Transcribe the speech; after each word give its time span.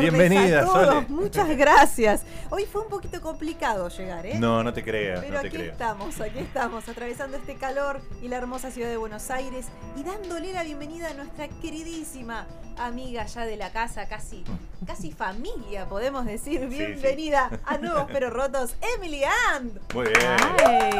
Bienvenida, 0.00 0.60
a 0.60 0.64
todos. 0.64 0.86
Sole. 0.86 1.06
Muchas 1.08 1.56
gracias. 1.56 2.22
Hoy 2.50 2.64
fue 2.64 2.82
un 2.82 2.88
poquito 2.88 3.20
complicado 3.20 3.88
llegar, 3.88 4.26
¿eh? 4.26 4.38
No, 4.38 4.62
no 4.64 4.72
te 4.72 4.82
creas, 4.82 5.20
Pero 5.20 5.34
no 5.34 5.40
te 5.40 5.48
aquí 5.48 5.56
estamos, 5.60 6.20
aquí 6.20 6.38
estamos, 6.38 6.88
atravesando 6.88 7.36
este 7.36 7.54
calor 7.56 8.00
y 8.22 8.28
la 8.28 8.36
hermosa 8.36 8.70
ciudad 8.70 8.88
de 8.88 8.96
Buenos 8.96 9.30
Aires 9.30 9.66
y 9.96 10.02
dándole 10.02 10.52
la 10.52 10.64
bienvenida 10.64 11.10
a 11.10 11.14
nuestra 11.14 11.48
queridísima 11.48 12.46
amiga 12.78 13.26
ya 13.26 13.44
de 13.44 13.56
la 13.56 13.70
casa, 13.72 14.08
casi, 14.08 14.44
casi 14.86 15.12
familia, 15.12 15.86
podemos 15.86 16.24
decir. 16.24 16.60
Sí, 16.60 16.66
Bienvenida 16.66 17.50
a 17.66 17.78
Nuevos 17.78 18.06
Pero 18.12 18.30
Rotos, 18.30 18.74
Emily 18.96 19.22
And. 19.52 19.78
Muy 19.94 20.06
bien. 20.06 20.36
Ay, 20.58 20.98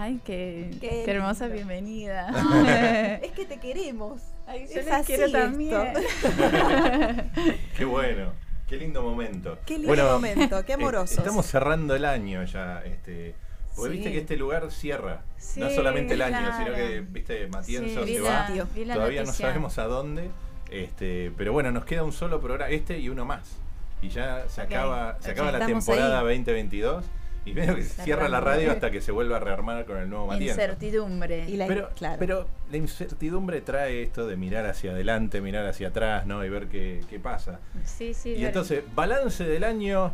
ay 0.00 0.20
qué, 0.24 0.70
Qué 0.80 1.02
qué 1.04 1.10
hermosa 1.10 1.48
bienvenida. 1.48 2.28
Es 3.22 3.32
que 3.32 3.44
te 3.44 3.58
queremos. 3.58 4.22
Ay, 4.46 4.62
Es 4.64 4.70
yo 4.74 4.76
les 4.82 4.90
así 4.90 5.06
quiero 5.06 5.26
esto. 5.26 5.38
también. 5.38 5.92
Qué 7.76 7.84
bueno. 7.84 8.32
Qué 8.68 8.76
lindo 8.76 9.02
momento. 9.02 9.58
Qué 9.66 9.74
lindo 9.74 9.88
Bueno, 9.88 10.04
momento, 10.12 10.64
qué 10.64 10.72
eh, 10.72 10.74
amorosos. 10.76 11.18
Estamos 11.18 11.46
cerrando 11.46 11.94
el 11.96 12.04
año 12.04 12.44
ya. 12.44 12.82
Este, 12.84 13.34
porque 13.76 13.90
Sí. 13.92 13.96
viste 13.98 14.12
que 14.12 14.18
este 14.18 14.36
lugar 14.36 14.70
cierra. 14.70 15.22
Sí, 15.38 15.60
no 15.60 15.70
solamente 15.70 16.14
el 16.14 16.22
año, 16.22 16.38
claro. 16.38 16.56
sino 16.64 16.74
que, 16.76 17.00
viste, 17.00 17.46
Matienzo 17.48 18.06
Sí, 18.06 18.14
se 18.14 18.20
va. 18.20 18.48
la 18.86 18.94
Todavía 18.94 19.24
no 19.24 19.32
sabemos 19.32 19.78
a 19.78 19.84
dónde. 19.84 20.30
Este, 20.70 21.32
pero 21.36 21.52
bueno, 21.52 21.72
nos 21.72 21.84
queda 21.84 22.04
un 22.04 22.12
solo 22.12 22.40
programa, 22.40 22.70
este 22.70 22.98
y 22.98 23.08
uno 23.08 23.24
más. 23.24 23.56
Y 24.02 24.08
ya 24.08 24.48
se 24.48 24.62
acaba, 24.62 25.16
se 25.20 25.32
acaba 25.32 25.52
la 25.52 25.66
temporada 25.66 26.20
ahí. 26.20 26.38
2022. 26.38 27.04
Y 27.44 27.52
medio 27.54 27.74
que 27.74 27.82
se 27.82 28.02
cierra 28.02 28.28
la 28.28 28.40
radio 28.40 28.70
hasta 28.70 28.90
que 28.90 29.00
se 29.00 29.12
vuelva 29.12 29.38
a 29.38 29.40
rearmar 29.40 29.86
con 29.86 29.96
el 29.96 30.10
nuevo 30.10 30.26
Matienzo. 30.26 30.60
Incertidumbre. 30.60 31.48
Y 31.48 31.56
la- 31.56 31.66
Pero, 31.66 31.88
claro. 31.96 32.16
pero 32.18 32.46
la 32.70 32.76
incertidumbre 32.76 33.62
trae 33.62 34.02
esto 34.02 34.26
de 34.26 34.36
mirar 34.36 34.66
hacia 34.66 34.90
adelante, 34.92 35.40
mirar 35.40 35.66
hacia 35.66 35.88
atrás, 35.88 36.26
¿no? 36.26 36.44
Y 36.44 36.50
ver 36.50 36.66
qué, 36.68 37.00
qué 37.08 37.18
pasa. 37.18 37.58
Sí, 37.84 38.12
sí. 38.12 38.30
Y 38.30 38.34
ver- 38.34 38.44
entonces, 38.48 38.82
balance 38.94 39.44
del 39.44 39.64
año 39.64 40.12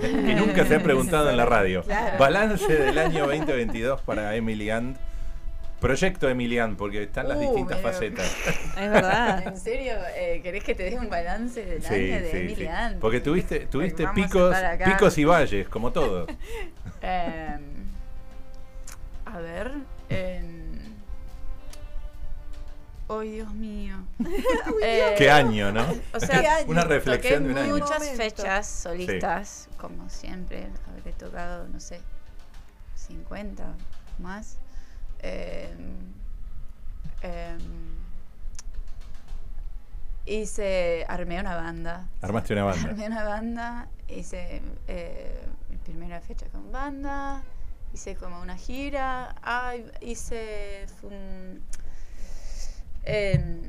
que 0.00 0.34
nunca 0.36 0.64
se 0.64 0.76
ha 0.76 0.82
preguntado 0.82 1.28
en 1.28 1.36
la 1.36 1.44
radio. 1.46 1.82
Claro. 1.82 2.18
Balance 2.18 2.72
del 2.72 2.98
año 2.98 3.26
2022 3.26 4.00
para 4.02 4.36
Emily 4.36 4.70
And. 4.70 4.96
Proyecto 5.80 6.28
Emily 6.28 6.58
And, 6.58 6.76
porque 6.76 7.04
están 7.04 7.28
las 7.28 7.38
Uh, 7.38 7.40
distintas 7.40 7.78
mira. 7.78 7.90
facetas. 7.92 8.36
Es 8.78 8.90
verdad. 8.90 9.46
¿En 9.46 9.56
serio? 9.56 9.94
Eh, 10.14 10.40
¿Querés 10.42 10.62
que 10.62 10.74
te 10.74 10.84
dé 10.84 10.98
un 10.98 11.08
balance 11.08 11.64
del 11.64 11.82
Sí, 11.82 11.94
año 11.94 12.22
de 12.22 12.30
sí, 12.30 12.36
Emily 12.36 12.54
sí. 12.56 12.96
Porque 13.00 13.20
tuviste, 13.20 13.60
tuviste 13.66 14.06
picos, 14.08 14.54
picos 14.84 15.18
y 15.18 15.24
valles, 15.24 15.68
como 15.68 15.90
todo. 15.92 16.26
Em, 17.02 17.62
a 19.24 19.38
ver. 19.40 19.72
em, 20.10 20.70
¡Ay, 23.08 23.30
Dios 23.32 23.52
mío! 23.54 23.96
Eh, 24.82 25.14
¿Qué 25.18 25.30
año, 25.30 25.72
no? 25.72 25.84
O 26.12 26.20
sea. 26.20 26.60
Una 26.66 26.82
Toqué 26.82 26.94
reflexión 26.94 27.44
de 27.44 27.50
un 27.52 27.58
año. 27.58 27.72
muchas 27.74 27.98
Momento. 27.98 28.16
fechas 28.22 28.66
solistas, 28.66 29.68
como 29.78 30.08
siempre. 30.10 30.68
Habré 30.88 31.12
tocado, 31.12 31.66
no 31.68 31.80
sé, 31.80 32.00
50 32.94 33.64
más. 34.18 34.58
Eh, 35.22 35.74
em, 37.22 37.60
hice, 40.26 41.04
armé 41.08 41.40
una 41.40 41.54
banda. 41.56 42.08
Armaste 42.22 42.52
una 42.52 42.64
banda. 42.64 42.88
Armé 42.90 43.06
una 43.06 43.24
banda, 43.24 43.88
hice 44.08 44.62
eh, 44.88 45.42
mi 45.68 45.76
primera 45.76 46.20
fecha 46.20 46.46
con 46.46 46.70
banda, 46.72 47.42
hice 47.92 48.14
como 48.16 48.40
una 48.40 48.56
gira, 48.56 49.34
ah, 49.42 49.74
hice 50.00 50.86
fue 51.00 51.10
un- 51.10 51.62
em, 53.04 53.62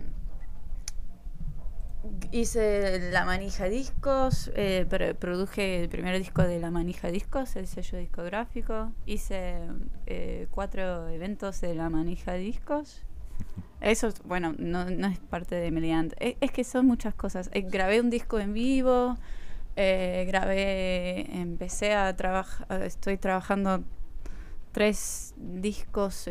hice 2.32 3.12
La 3.12 3.26
Manija 3.26 3.66
Discos, 3.66 4.52
eh, 4.56 4.86
produje 5.20 5.84
el 5.84 5.90
primer 5.90 6.18
disco 6.18 6.42
de 6.44 6.60
La 6.60 6.72
Manija 6.72 7.10
Discos, 7.10 7.56
el 7.56 7.68
sello 7.68 7.98
discográfico, 7.98 8.92
hice 9.06 9.56
eh, 10.08 10.48
cuatro 10.52 11.08
eventos 11.10 11.62
de 11.62 11.76
La 11.76 11.90
Manija 11.90 12.34
Discos. 12.34 13.04
Eso, 13.82 14.08
es- 14.08 14.22
bueno, 14.24 14.54
no, 14.58 14.86
no 14.90 15.08
es 15.08 15.20
parte 15.20 15.56
de 15.56 15.72
Meliant. 15.72 16.14
Es, 16.20 16.36
es 16.42 16.52
que 16.52 16.64
son 16.64 16.86
muchas 16.88 17.14
cosas. 17.16 17.50
Eh, 17.54 17.62
grabé 17.62 18.00
un 18.02 18.10
disco 18.10 18.40
en 18.40 18.54
vivo, 18.54 19.18
eh, 19.76 20.26
grabé, 20.28 21.28
empecé 21.42 21.94
a 21.94 22.16
trabajar, 22.16 22.84
estoy 22.84 23.18
trabajando 23.18 23.84
tres 24.72 25.34
discos. 25.38 26.30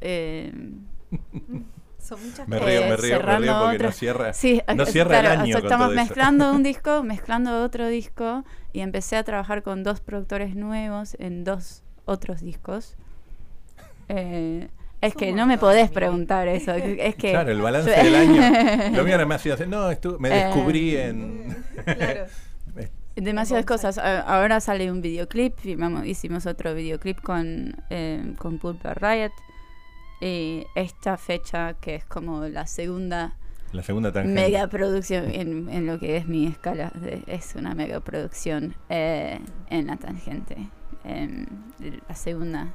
Son 2.06 2.24
muchas 2.24 2.46
Me 2.48 2.58
cosas. 2.58 2.70
río, 2.72 2.80
Eh, 2.80 2.88
me 2.90 2.96
río, 2.96 2.96
me 2.96 3.16
cerrando 3.16 3.42
río 3.42 3.58
porque 3.60 3.76
otro- 3.76 3.86
no 3.88 3.92
cierra, 3.92 4.32
Sí, 4.32 4.62
no 4.74 4.86
cierra 4.86 5.10
claro, 5.20 5.28
el 5.32 5.38
o 5.38 5.42
año 5.42 5.52
sea, 5.52 5.60
con 5.60 5.64
estamos 5.66 5.86
todo 5.88 5.94
eso. 5.94 6.04
mezclando 6.04 6.52
un 6.52 6.62
disco, 6.70 7.02
mezclando 7.02 7.62
otro 7.64 7.86
disco 7.88 8.44
y 8.72 8.80
empecé 8.80 9.16
a 9.16 9.24
trabajar 9.24 9.62
con 9.62 9.82
dos 9.82 10.00
productores 10.00 10.54
nuevos 10.54 11.16
en 11.18 11.44
dos 11.44 11.82
otros 12.04 12.40
discos. 12.40 12.96
Eh, 14.08 14.68
es 15.00 15.14
que 15.14 15.32
no 15.32 15.46
me 15.46 15.58
podés 15.58 15.90
preguntar 15.90 16.48
eso. 16.48 16.72
Es 16.98 17.14
que 17.16 17.30
Claro, 17.32 17.50
el 17.50 17.60
balance 17.60 17.90
del 18.02 18.14
año. 18.14 18.96
Lo 18.96 19.04
mío 19.04 19.14
era 19.14 19.26
más 19.26 19.44
así, 19.46 19.64
no, 19.66 19.88
me 20.18 20.28
Eh, 20.28 20.44
descubrí 20.44 20.96
en... 20.96 21.56
Claro. 21.84 22.26
Demasiadas 23.16 23.64
cosas. 23.64 23.96
Ahora 23.98 24.60
sale 24.60 24.90
un 24.90 25.00
videoclip, 25.00 25.58
filmamos- 25.58 26.04
hicimos 26.06 26.44
otro 26.44 26.74
videoclip 26.74 27.18
con, 27.22 27.74
eh, 27.88 28.34
con 28.38 28.58
Pulpa 28.58 28.92
Riot. 28.92 29.32
Y 30.20 30.66
esta 30.74 31.16
fecha, 31.16 31.74
que 31.74 31.94
es 31.96 32.04
como 32.04 32.44
la 32.46 32.66
segunda 32.66 33.34
La 33.72 33.82
segunda 33.82 34.12
tangente. 34.12 34.40
mega 34.40 34.66
producción 34.68 35.30
en, 35.30 35.68
en 35.68 35.86
lo 35.86 35.98
que 35.98 36.16
es 36.16 36.26
mi 36.26 36.46
escala, 36.46 36.90
de- 36.94 37.22
es 37.26 37.54
una 37.54 37.74
mega 37.74 38.00
producción 38.00 38.74
eh, 38.88 39.38
en 39.68 39.86
la 39.88 39.96
tangente. 39.96 40.56
Em, 41.04 41.46
la 42.08 42.14
segunda, 42.14 42.72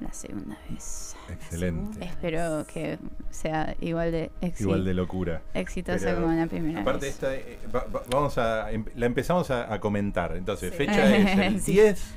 la 0.00 0.12
segunda 0.12 0.58
vez. 0.70 1.16
Excelente. 1.30 2.04
Espero 2.04 2.66
que 2.66 2.98
sea 3.30 3.76
igual 3.80 4.10
de, 4.12 4.30
Igual 4.58 4.84
de 4.84 4.92
locura. 4.94 5.42
exitosa 5.54 6.06
Pero, 6.06 6.22
como 6.22 6.32
la 6.34 6.46
primera 6.46 6.80
Aparte 6.80 7.06
vez. 7.06 7.14
esta, 7.14 7.34
eh, 7.34 7.58
va- 7.74 7.84
va- 7.94 8.02
vamos 8.10 8.36
a, 8.38 8.70
em- 8.72 8.84
la 8.94 9.06
empezamos 9.06 9.50
a, 9.50 9.72
a 9.72 9.80
comentar. 9.80 10.36
Entonces, 10.36 10.70
Sí. 10.72 10.76
fecha 10.78 11.14
es 11.16 11.38
el 11.38 11.60
Sí. 11.60 11.72
10, 11.72 12.14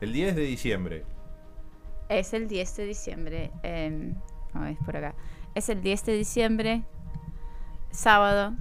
el 0.00 0.12
10 0.12 0.36
de 0.36 0.42
diciembre. 0.42 1.04
Es 2.18 2.32
el 2.34 2.48
10 2.48 2.76
de 2.76 2.84
diciembre. 2.86 3.50
em, 3.62 4.14
no, 4.54 4.66
es 4.66 4.78
por 4.84 4.96
acá. 4.96 5.14
Es 5.54 5.68
el 5.68 5.82
10 5.82 6.04
de 6.06 6.12
diciembre, 6.16 6.82
sábado. 7.90 8.54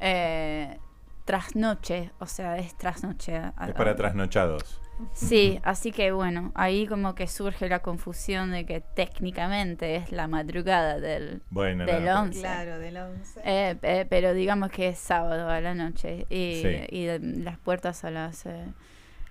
Eh, 0.00 0.78
trasnoche, 1.24 2.10
o 2.18 2.26
sea, 2.26 2.58
es 2.58 2.76
trasnoche. 2.76 3.36
Es 3.36 3.72
para 3.74 3.94
trasnochados. 3.96 4.80
Sí, 5.12 5.58
así 5.64 5.90
que 5.90 6.12
bueno, 6.12 6.52
ahí 6.54 6.86
como 6.86 7.16
que 7.16 7.26
surge 7.26 7.68
la 7.68 7.80
confusión 7.80 8.52
de 8.52 8.64
que 8.64 8.80
técnicamente 8.80 9.96
es 9.96 10.12
la 10.12 10.28
madrugada 10.28 11.00
del... 11.00 11.42
Bueno, 11.50 11.84
Del 11.84 12.06
once. 12.08 12.38
Claro, 12.40 12.78
del 12.78 12.96
11. 12.98 13.40
eh, 13.44 13.76
eh, 13.82 14.06
pero 14.08 14.34
digamos 14.34 14.70
que 14.70 14.88
es 14.90 14.98
sábado 14.98 15.48
a 15.50 15.60
la 15.60 15.74
noche 15.74 16.26
y, 16.30 16.60
Sí. 16.62 16.86
y 16.90 17.04
de- 17.06 17.18
las 17.18 17.58
puertas 17.58 18.04
a 18.04 18.10
las, 18.12 18.46
eh, 18.46 18.66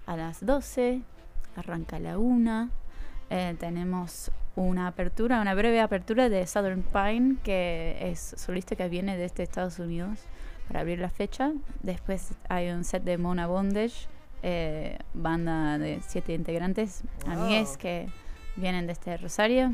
a 0.06 0.18
las 0.18 0.46
12, 0.46 1.02
arranca 1.56 1.98
a 1.98 2.00
la 2.00 2.18
1, 2.18 2.70
eh, 3.30 3.56
tenemos 3.60 4.32
una 4.56 4.88
apertura, 4.88 5.42
una 5.42 5.54
breve 5.56 5.80
apertura 5.82 6.30
de 6.30 6.46
Southern 6.46 6.84
Pine, 6.84 7.38
que 7.44 7.98
es 8.02 8.36
solista 8.38 8.76
que 8.76 8.88
viene 8.90 9.18
desde 9.18 9.44
Estados 9.44 9.80
Unidos 9.80 10.20
para 10.68 10.82
abrir 10.82 11.00
la 11.00 11.10
fecha. 11.10 11.52
Después 11.82 12.32
hay 12.50 12.70
un 12.70 12.84
set 12.84 13.04
de 13.04 13.18
Mona 13.18 13.48
Bondage, 13.48 14.08
eh, 14.44 14.98
banda 15.14 15.78
de 15.78 16.00
siete 16.06 16.34
integrantes, 16.34 17.02
Wow. 17.26 17.34
amigues 17.34 17.78
que 17.78 18.08
vienen 18.56 18.86
desde 18.88 19.18
Rosario. 19.18 19.74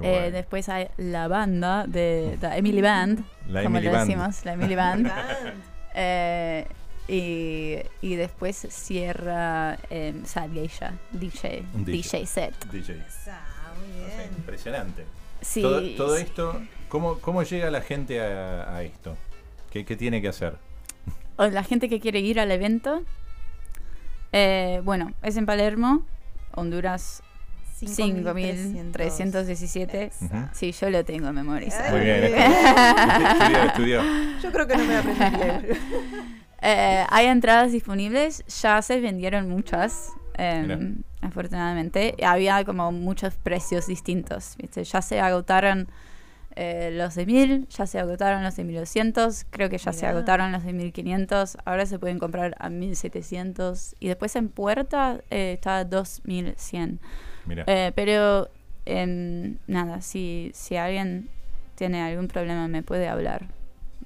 Qué 0.00 0.08
Eh, 0.08 0.18
bueno. 0.20 0.30
después 0.36 0.68
hay 0.68 0.88
la 0.96 1.28
banda 1.28 1.84
de 1.86 2.38
la 2.40 2.56
Emily 2.56 2.80
Band, 2.82 3.24
La 3.48 3.62
como 3.62 3.76
Emily 3.78 3.86
le 3.90 3.92
Band. 3.96 4.08
decimos, 4.08 4.44
la 4.44 4.52
Emily 4.54 4.74
Band. 4.74 5.06
Band. 5.08 5.54
Eh, 5.94 6.66
y, 7.08 7.76
y 8.02 8.16
después 8.16 8.66
cierra 8.70 9.78
eh, 9.90 10.14
Sad 10.24 10.50
Geisha, 10.52 10.92
DJ, 11.12 11.62
Un 11.74 11.84
DJ. 11.84 11.96
DJ 12.20 12.26
set. 12.26 12.54
DJ. 12.70 12.94
Muy 12.94 13.02
O 13.02 13.10
sea, 13.24 13.40
bien. 14.18 14.30
impresionante. 14.36 15.04
Sí, 15.40 15.62
todo, 15.62 15.80
todo 15.96 16.16
sí. 16.16 16.22
esto 16.22 16.60
¿Cómo, 16.88 17.18
cómo 17.20 17.42
llega 17.44 17.70
la 17.70 17.80
gente 17.80 18.20
a, 18.20 18.74
a 18.74 18.82
esto? 18.82 19.16
¿Qué, 19.70 19.84
qué 19.84 19.94
tiene 19.96 20.20
que 20.20 20.26
hacer? 20.28 20.56
O 21.36 21.46
la 21.46 21.62
gente 21.62 21.88
que 21.88 22.00
quiere 22.00 22.18
ir 22.20 22.40
al 22.40 22.50
evento. 22.50 23.02
eh, 24.32 24.80
bueno, 24.84 25.12
es 25.22 25.36
en 25.36 25.46
Palermo, 25.46 26.04
Honduras 26.54 27.22
5317. 27.76 30.10
Ujú. 30.20 30.36
Sí, 30.52 30.72
yo 30.72 30.90
lo 30.90 31.04
tengo 31.04 31.32
memorizado. 31.32 31.96
Muy 31.96 32.04
bien. 32.04 32.24
Estudió, 32.24 33.62
estudió. 33.64 34.02
Yo 34.42 34.50
creo 34.52 34.66
que 34.66 34.76
no 34.76 34.84
me 34.84 34.96
aprendí. 34.96 35.78
Eh, 36.62 37.04
hay 37.08 37.26
entradas 37.26 37.72
disponibles, 37.72 38.44
ya 38.62 38.82
se 38.82 39.00
vendieron 39.00 39.48
muchas, 39.48 40.12
eh, 40.36 40.62
Mira. 40.62 40.78
afortunadamente. 41.20 42.14
Había 42.24 42.64
como 42.64 42.90
muchos 42.92 43.34
precios 43.34 43.86
distintos, 43.86 44.56
¿viste? 44.58 44.84
Ya 44.84 45.02
se 45.02 45.20
agotaron 45.20 45.88
eh, 46.60 46.90
los 46.92 47.14
de 47.14 47.24
1000, 47.24 47.68
ya 47.68 47.86
se 47.86 48.00
agotaron 48.00 48.42
los 48.42 48.56
de 48.56 48.64
1200, 48.64 49.46
creo 49.48 49.70
que 49.70 49.78
ya 49.78 49.92
se 49.92 50.06
agotaron 50.06 50.50
los 50.50 50.64
de 50.64 50.72
1500, 50.72 51.56
ahora 51.64 51.86
se 51.86 52.00
pueden 52.00 52.18
comprar 52.18 52.56
a 52.58 52.68
1700 52.68 53.94
y 54.00 54.08
después 54.08 54.34
en 54.34 54.48
puerta 54.48 55.20
eh, 55.30 55.52
está 55.52 55.76
a 55.76 55.84
2100. 55.84 56.98
Mira. 57.46 57.62
Eh, 57.68 57.92
pero 57.94 58.50
em, 58.86 59.58
nada, 59.68 60.00
si, 60.00 60.50
si 60.52 60.74
alguien 60.74 61.28
tiene 61.76 62.02
algún 62.02 62.26
problema 62.26 62.66
me 62.66 62.82
puede 62.82 63.06
hablar 63.06 63.46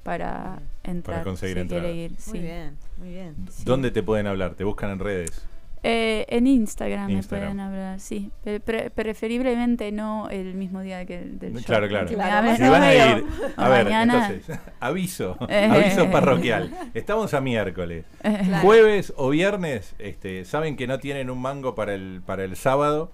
para 0.03 0.61
entrar. 0.85 1.23
conseguir 1.25 1.57
si 1.57 1.61
entrada. 1.63 1.83
quiere 1.85 1.97
ir, 2.05 2.11
Muy 2.11 2.19
sí. 2.19 2.39
bien, 2.39 2.77
muy 2.99 3.09
bien. 3.11 3.35
sí. 3.51 3.63
¿Dónde 3.65 3.91
te 3.91 4.03
pueden 4.03 4.27
hablar? 4.27 4.55
¿Te 4.55 4.65
buscan 4.65 4.91
en 4.91 4.99
redes? 4.99 5.47
Eh, 5.85 6.27
en 6.29 6.47
Instagram, 6.47 7.11
Instagram. 7.11 7.49
me 7.49 7.55
pueden 7.57 7.61
hablar, 7.61 7.99
sí. 7.99 8.31
Pre- 8.45 8.61
pre- 8.61 8.91
preferiblemente 8.91 9.91
no 9.91 10.29
el 10.31 10.55
mismo 10.55 10.81
día 10.81 11.05
que 11.07 11.19
el 11.19 11.41
del 11.41 11.55
show. 11.55 11.65
Claro, 11.65 11.89
claro. 11.89 12.07
Que 12.07 12.17
me 12.17 12.23
Claro, 12.23 12.37
hablen, 12.39 12.57
Si 12.57 12.63
no 12.63 12.71
van 12.71 12.83
a 12.85 12.95
ir, 12.95 13.25
ver, 13.25 13.85
mañana. 13.85 14.29
entonces, 14.29 14.59
aviso, 14.81 15.37
Eh. 15.49 15.69
aviso 15.73 16.09
parroquial. 16.11 16.73
Estamos 16.95 17.35
a 17.35 17.41
miércoles. 17.41 18.05
Jueves 18.63 19.13
o 19.17 19.31
viernes, 19.31 19.97
este, 19.99 20.45
saben 20.45 20.77
que 20.77 20.87
no 20.87 21.01
tienen 21.01 21.31
un 21.31 21.41
mango 21.43 21.75
para 21.75 21.95
el, 21.95 22.23
para 22.25 22.45
el 22.45 22.55
sábado. 22.55 23.11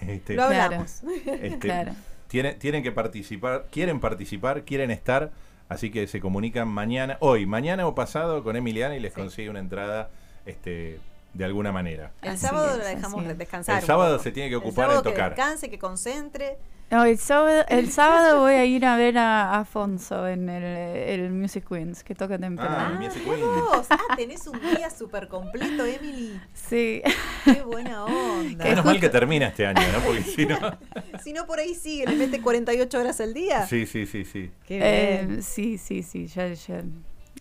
Este, 0.00 0.34
Lo 0.34 0.42
hablamos. 0.42 1.02
este, 1.26 1.58
claro. 1.60 1.92
tienen, 2.26 2.58
tienen 2.58 2.82
que 2.82 2.90
participar, 2.90 3.66
quieren 3.70 4.00
participar, 4.00 4.64
quieren 4.64 4.90
estar, 4.90 5.30
así 5.72 5.90
que 5.90 6.06
se 6.06 6.20
comunican 6.20 6.68
mañana, 6.68 7.16
hoy, 7.20 7.46
mañana 7.46 7.86
o 7.86 7.94
pasado 7.94 8.42
con 8.44 8.56
Emiliana 8.56 8.96
y 8.96 9.00
les 9.00 9.12
Sí. 9.12 9.20
consigue 9.20 9.50
una 9.50 9.58
entrada 9.60 10.10
este, 10.46 11.00
de 11.34 11.44
alguna 11.44 11.72
manera. 11.72 12.12
El 12.22 12.30
Así 12.30 12.46
sábado 12.46 12.72
es, 12.72 12.78
la 12.78 12.84
dejamos 12.84 13.38
descansar. 13.38 13.80
El 13.80 13.86
sábado 13.86 14.12
poco. 14.16 14.22
se 14.24 14.32
tiene 14.32 14.48
que 14.48 14.54
El 14.56 14.60
ocupar 14.60 14.86
sábado 14.86 15.02
de 15.02 15.10
tocar. 15.10 15.34
Que 15.34 15.40
descanse, 15.40 15.70
que 15.70 15.78
concentre. 15.78 16.58
No, 16.92 17.04
el, 17.04 17.16
sábado, 17.18 17.64
el 17.68 17.90
sábado 17.90 18.40
voy 18.40 18.52
a 18.52 18.64
ir 18.66 18.84
a 18.84 18.96
ver 18.96 19.16
a 19.16 19.58
Afonso 19.58 20.28
en 20.28 20.48
el, 20.50 20.62
el 20.62 21.30
Music 21.32 21.66
Queens, 21.68 22.04
que 22.04 22.14
toca 22.14 22.38
temprano. 22.38 22.76
Ah, 22.78 22.92
Ah, 22.94 23.00
Music 23.00 23.22
mirá 23.24 23.36
Queen. 23.36 23.48
vos. 23.48 23.86
Ah, 23.90 23.98
tenés 24.16 24.46
un 24.46 24.60
día 24.60 24.90
súper 24.90 25.26
completo, 25.28 25.84
Emily. 25.86 26.38
Sí. 26.52 27.02
Qué 27.44 27.62
buena 27.62 28.04
onda. 28.04 28.64
Menos 28.64 28.84
mal 28.84 29.00
que 29.00 29.08
termina 29.08 29.48
este 29.48 29.66
año, 29.66 29.80
¿no? 29.92 29.98
Porque 30.04 30.22
si 30.22 30.44
no... 30.46 30.58
Si 31.22 31.32
no, 31.32 31.46
por 31.46 31.58
ahí 31.60 31.74
sigue, 31.74 32.06
le 32.06 32.16
mete 32.16 32.40
48 32.42 32.98
horas 33.00 33.20
al 33.20 33.32
día. 33.32 33.66
Sí, 33.66 33.86
sí, 33.86 34.06
sí, 34.06 34.24
sí. 34.24 34.50
Qué 34.66 34.78
Eh, 34.82 35.24
bien. 35.26 35.42
sí, 35.42 35.78
sí, 35.78 36.02
sí, 36.02 36.26
ya, 36.26 36.48
ya. 36.52 36.82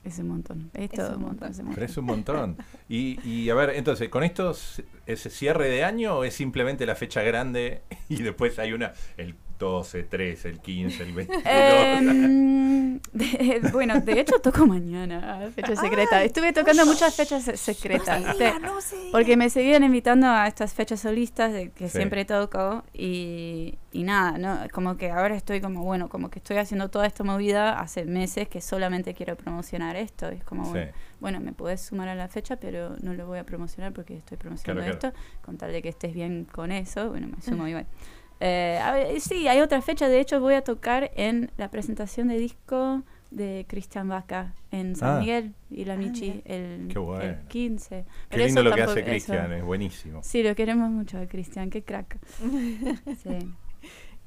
Es 0.03 0.17
un 0.19 0.29
montón. 0.29 0.71
Es, 0.73 0.89
todo 0.89 1.15
un 1.17 1.21
montón. 1.23 1.49
montón. 1.49 1.51
es 1.51 1.59
un 1.59 1.65
Pero 1.65 1.69
montón. 1.69 1.83
es 1.83 1.97
un 1.97 2.05
montón. 2.05 2.57
Y, 2.89 3.19
y 3.27 3.49
a 3.49 3.55
ver, 3.55 3.69
entonces, 3.71 4.09
¿con 4.09 4.23
esto 4.23 4.51
es 5.05 5.21
cierre 5.21 5.69
de 5.69 5.83
año 5.83 6.17
o 6.17 6.23
es 6.23 6.33
simplemente 6.33 6.85
la 6.85 6.95
fecha 6.95 7.21
grande 7.21 7.83
y 8.09 8.21
después 8.21 8.59
hay 8.59 8.73
una, 8.73 8.93
el 9.17 9.35
12, 9.61 10.03
13, 10.03 10.49
el 10.49 10.59
15, 10.59 11.03
el 11.03 11.13
22? 11.13 11.43
Em, 11.45 12.99
de- 13.13 13.69
bueno, 13.71 13.99
de 14.01 14.19
hecho 14.19 14.39
toco 14.39 14.65
mañana, 14.65 15.49
fecha 15.53 15.75
secreta. 15.75 16.17
Ay, 16.17 16.25
Estuve 16.27 16.51
tocando 16.51 16.81
uy, 16.83 16.89
muchas 16.89 17.15
fechas 17.15 17.43
se- 17.43 17.57
secretas. 17.57 18.21
No 18.21 18.25
se 18.25 18.29
¿viste? 18.29 18.43
diga, 18.45 18.59
no 18.59 18.81
se 18.81 18.95
diga. 18.97 19.11
Porque 19.11 19.37
me 19.37 19.49
seguían 19.51 19.83
invitando 19.83 20.27
a 20.27 20.47
estas 20.47 20.73
fechas 20.73 21.01
solistas 21.01 21.53
de 21.53 21.69
que 21.69 21.89
Sí. 21.89 21.97
siempre 21.97 22.25
toco 22.25 22.83
y, 22.93 23.77
y 23.91 24.01
nada, 24.03 24.37
¿no? 24.39 24.59
Como 24.71 24.97
que 24.97 25.11
ahora 25.11 25.35
estoy 25.35 25.61
como, 25.61 25.83
bueno, 25.83 26.09
como 26.09 26.29
que 26.31 26.39
estoy 26.39 26.57
haciendo 26.57 26.89
toda 26.89 27.05
esta 27.05 27.23
movida 27.23 27.79
hace 27.79 28.05
meses 28.05 28.47
que 28.49 28.61
solamente 28.61 29.13
quiero 29.13 29.35
promocionar 29.37 29.95
esto. 29.95 30.27
Es 30.29 30.43
como, 30.43 30.65
Sí. 30.65 30.71
bueno, 30.71 30.91
bueno, 31.19 31.39
me 31.39 31.53
puedes 31.53 31.81
sumar 31.81 32.07
a 32.09 32.15
la 32.15 32.27
fecha, 32.27 32.55
pero 32.55 32.95
no 33.01 33.13
lo 33.13 33.27
voy 33.27 33.37
a 33.37 33.43
promocionar 33.45 33.93
porque 33.93 34.17
estoy 34.17 34.37
promocionando 34.37 34.81
Claro, 34.83 34.97
claro. 34.99 35.15
esto. 35.15 35.41
Con 35.45 35.57
tal 35.57 35.71
de 35.71 35.83
que 35.83 35.89
estés 35.89 36.15
bien 36.15 36.45
con 36.51 36.71
eso, 36.71 37.09
bueno, 37.11 37.27
me 37.27 37.39
sumo 37.43 37.67
igual. 37.67 37.85
Eh, 38.41 38.79
a 38.81 38.91
ver, 38.91 39.21
sí, 39.21 39.47
hay 39.47 39.59
otra 39.61 39.81
fecha. 39.81 40.07
De 40.09 40.19
hecho, 40.19 40.39
voy 40.41 40.55
a 40.55 40.63
tocar 40.63 41.11
en 41.15 41.51
la 41.57 41.69
presentación 41.69 42.27
de 42.27 42.37
disco 42.37 43.03
de 43.29 43.65
Cristian 43.69 44.09
Vaca 44.09 44.53
en 44.71 44.95
San 44.97 45.17
Ah. 45.17 45.19
Miguel 45.21 45.53
y 45.69 45.85
la 45.85 45.93
Ah, 45.93 45.97
Michi 45.97 46.41
el, 46.43 46.91
bueno. 46.95 47.23
el 47.23 47.37
15. 47.47 48.03
Qué 48.03 48.05
Pero 48.29 48.45
lindo 48.45 48.63
lo 48.63 48.73
que 48.73 48.81
hace 48.81 48.99
eso- 48.99 49.09
Cristian, 49.09 49.53
es 49.53 49.63
buenísimo. 49.63 50.19
Sí, 50.23 50.43
lo 50.43 50.53
queremos 50.55 50.89
mucho 50.89 51.17
a 51.17 51.25
Cristian, 51.27 51.69
qué 51.69 51.83
crack. 51.83 52.17
Sí. 53.23 53.53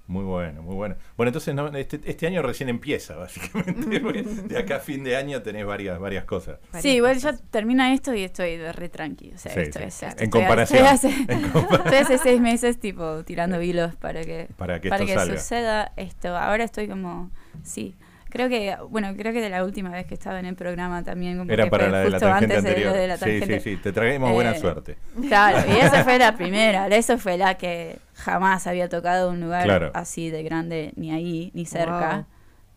Muy 0.06 0.22
bueno, 0.22 0.60
muy 0.62 0.74
bueno. 0.74 0.96
Bueno, 1.16 1.28
entonces 1.30 1.54
no, 1.54 1.68
este, 1.68 1.98
este 2.04 2.26
año 2.26 2.42
recién 2.42 2.68
empieza, 2.68 3.16
básicamente. 3.18 4.00
porque 4.02 4.22
de 4.22 4.58
acá 4.58 4.76
a 4.76 4.80
fin 4.80 5.02
de 5.02 5.16
año 5.16 5.40
tenés 5.42 5.64
varias, 5.64 5.98
varias 5.98 6.24
cosas. 6.24 6.58
Sí, 6.78 6.90
igual 6.96 7.16
ya 7.18 7.34
termina 7.50 7.94
esto 7.94 8.14
y 8.14 8.22
estoy 8.22 8.58
de 8.58 8.72
re 8.72 8.90
tranqui. 8.90 9.32
O 9.32 9.38
sea, 9.38 9.52
Sí, 9.54 9.60
esto 9.60 9.78
sí. 9.78 9.84
es, 9.86 10.02
En 10.02 10.08
estoy- 10.10 10.28
comparación. 10.30 10.84
Estoy 10.86 11.10
hace, 11.12 11.32
En 11.32 11.42
comparación. 11.50 11.94
estoy 11.94 11.98
hace 12.16 12.18
seis 12.18 12.40
meses, 12.40 12.78
tipo, 12.78 13.24
tirando 13.24 13.62
hilos 13.62 13.94
para 13.96 14.22
que, 14.24 14.48
Para 14.58 14.78
que 14.80 14.88
esto 14.88 15.06
salga. 15.06 15.38
suceda 15.38 15.92
esto. 15.96 16.36
Ahora 16.36 16.64
estoy 16.64 16.86
como, 16.86 17.30
sí. 17.62 17.94
Creo 18.34 18.48
que, 18.48 18.76
bueno, 18.90 19.14
creo 19.16 19.32
que 19.32 19.40
de 19.40 19.48
la 19.48 19.64
última 19.64 19.90
vez 19.90 20.06
que 20.06 20.14
estaba 20.14 20.40
en 20.40 20.46
el 20.46 20.56
programa 20.56 21.04
también, 21.04 21.38
como 21.38 21.52
Era 21.52 21.64
que 21.64 21.70
para 21.70 21.84
fue 21.84 21.92
la 21.92 21.98
de 22.00 22.10
la 22.10 22.18
tangente 22.18 22.44
antes 22.56 22.62
de 22.64 22.68
anterior. 22.70 22.92
de 22.92 23.06
la 23.06 23.16
sí, 23.16 23.20
tangente. 23.20 23.60
sí, 23.60 23.70
sí, 23.70 23.76
te 23.76 23.92
traemos 23.92 24.32
buena 24.32 24.50
Eh, 24.50 24.58
suerte. 24.58 24.96
Claro, 25.28 25.58
y 25.72 25.76
esa 25.76 26.02
fue 26.02 26.18
la 26.18 26.34
primera. 26.36 26.88
Eso 26.88 27.16
fue 27.16 27.38
la 27.38 27.54
que 27.54 27.96
jamás 28.14 28.66
había 28.66 28.88
tocado 28.88 29.30
un 29.30 29.40
lugar 29.40 29.62
Claro. 29.64 29.90
así 29.94 30.30
de 30.30 30.42
grande, 30.42 30.92
ni 30.96 31.12
ahí, 31.12 31.52
ni 31.54 31.64
cerca. 31.64 32.14
Wow. 32.16 32.26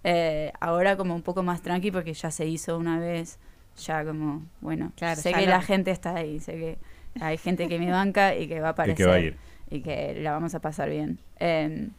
Eh, 0.03 0.51
ahora 0.59 0.95
como 0.95 1.15
un 1.15 1.23
poco 1.23 1.41
más 1.41 1.61
tranqui 1.63 1.89
porque 1.91 2.13
ya 2.13 2.29
se 2.29 2.45
hizo 2.45 2.77
una 2.77 2.99
vez, 2.99 3.39
ya 3.83 4.05
como, 4.05 4.43
bueno, 4.61 4.91
Claro, 4.95 5.19
sé 5.19 5.33
que 5.33 5.41
no- 5.45 5.51
la 5.51 5.61
gente 5.63 5.89
está 5.89 6.15
ahí, 6.15 6.39
sé 6.39 6.53
que 6.53 6.77
hay 7.19 7.37
gente 7.39 7.67
que 7.67 7.79
me 7.79 7.89
banca 7.89 8.35
y 8.35 8.47
que 8.47 8.59
va 8.59 8.67
a 8.67 8.71
Y 8.71 8.73
aparecer 8.73 8.95
que 8.95 9.05
va 9.09 9.15
a 9.15 9.19
ir. 9.19 9.35
y 9.71 9.81
que 9.81 10.13
la 10.21 10.33
vamos 10.33 10.53
a 10.53 10.59
pasar 10.59 10.87
bien. 10.91 11.17
Eh, 11.39 11.89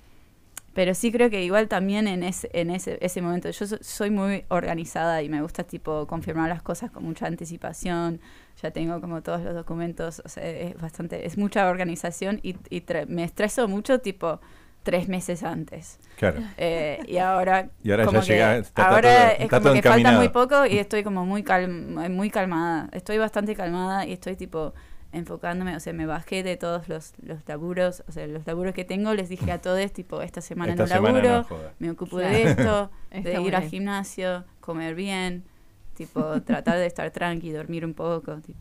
pero 0.79 0.95
sí 0.95 1.11
creo 1.11 1.29
que 1.29 1.43
igual 1.43 1.67
también 1.67 2.07
en 2.07 2.23
ese, 2.23 2.49
en 2.53 2.71
ese, 2.71 2.99
ese 3.01 3.21
momento, 3.21 3.51
yo 3.51 3.67
so- 3.67 3.79
soy 3.81 4.11
muy 4.11 4.45
organizada 4.47 5.23
y 5.23 5.29
me 5.29 5.43
gusta 5.43 5.65
tipo 5.65 6.07
confirmar 6.07 6.49
las 6.49 6.63
cosas 6.63 6.93
con 6.93 7.03
mucha 7.03 7.27
anticipación, 7.27 8.21
ya 8.63 8.71
tengo 8.71 9.01
como 9.01 9.21
todos 9.21 9.43
los 9.43 9.57
documentos, 9.57 10.23
o 10.25 10.29
sea, 10.29 10.45
es 10.49 10.81
bastante, 10.81 11.27
es 11.27 11.37
mucha 11.37 11.69
organización 11.69 12.39
y, 12.45 12.55
y 12.71 12.85
me 13.09 13.25
estreso 13.25 13.67
mucho 13.67 13.99
tipo 13.99 14.41
tres 14.85 15.09
meses 15.09 15.43
antes. 15.43 15.99
Claro. 16.17 16.43
Eh, 16.57 17.01
y 17.09 17.19
ahora, 17.19 17.71
Y 17.83 17.91
ahora 17.91 18.05
como 18.07 18.21
ya 18.21 18.27
que 18.27 18.33
llega, 18.35 18.57
está- 18.59 18.69
está 18.83 18.89
ahora 18.89 19.01
todo- 19.11 19.33
es 19.33 19.41
está 19.41 19.61
como 19.61 19.73
que 19.75 19.83
falta 19.83 19.89
encaminado. 19.99 20.19
muy 20.19 20.29
poco 20.29 20.65
y 20.65 20.79
estoy 20.79 21.03
como 21.03 21.27
muy, 21.27 21.43
calm- 21.43 22.09
muy 22.09 22.31
calmada. 22.31 22.89
Estoy 22.93 23.19
bastante 23.19 23.57
calmada 23.57 24.07
y 24.07 24.13
estoy 24.13 24.37
tipo 24.37 24.75
enfocándome, 25.13 25.75
o 25.77 25.81
sea, 25.81 25.93
me 25.93 26.07
bajé 26.07 26.43
de 26.43 26.57
todos 26.57 26.89
los, 26.89 27.15
los 27.23 27.39
laburos, 27.47 28.03
o 28.09 28.13
sea, 28.13 28.27
los 28.27 28.47
laburos 28.47 28.75
que 28.75 28.85
tengo, 28.85 29.15
les 29.15 29.29
dije 29.29 29.51
a 29.53 29.59
todos, 29.63 29.93
tipo, 29.93 30.21
esta 30.23 30.41
semana 30.41 30.73
Esta 30.73 30.83
no 30.85 30.89
semana 30.89 31.23
laburo, 31.23 31.47
no 31.51 31.57
me 31.79 31.91
ocupo 31.91 32.19
Claro. 32.19 32.33
de 32.35 32.43
esto, 32.43 32.91
de 33.11 33.41
ir 33.43 33.57
al 33.57 33.65
gimnasio, 33.69 34.45
comer 34.61 34.95
bien, 34.95 35.45
tipo, 35.95 36.41
tratar 36.47 36.79
de 36.79 36.87
estar 36.87 37.11
tranqui, 37.11 37.51
dormir 37.51 37.85
un 37.85 37.95
poco, 37.95 38.37
tipo, 38.37 38.59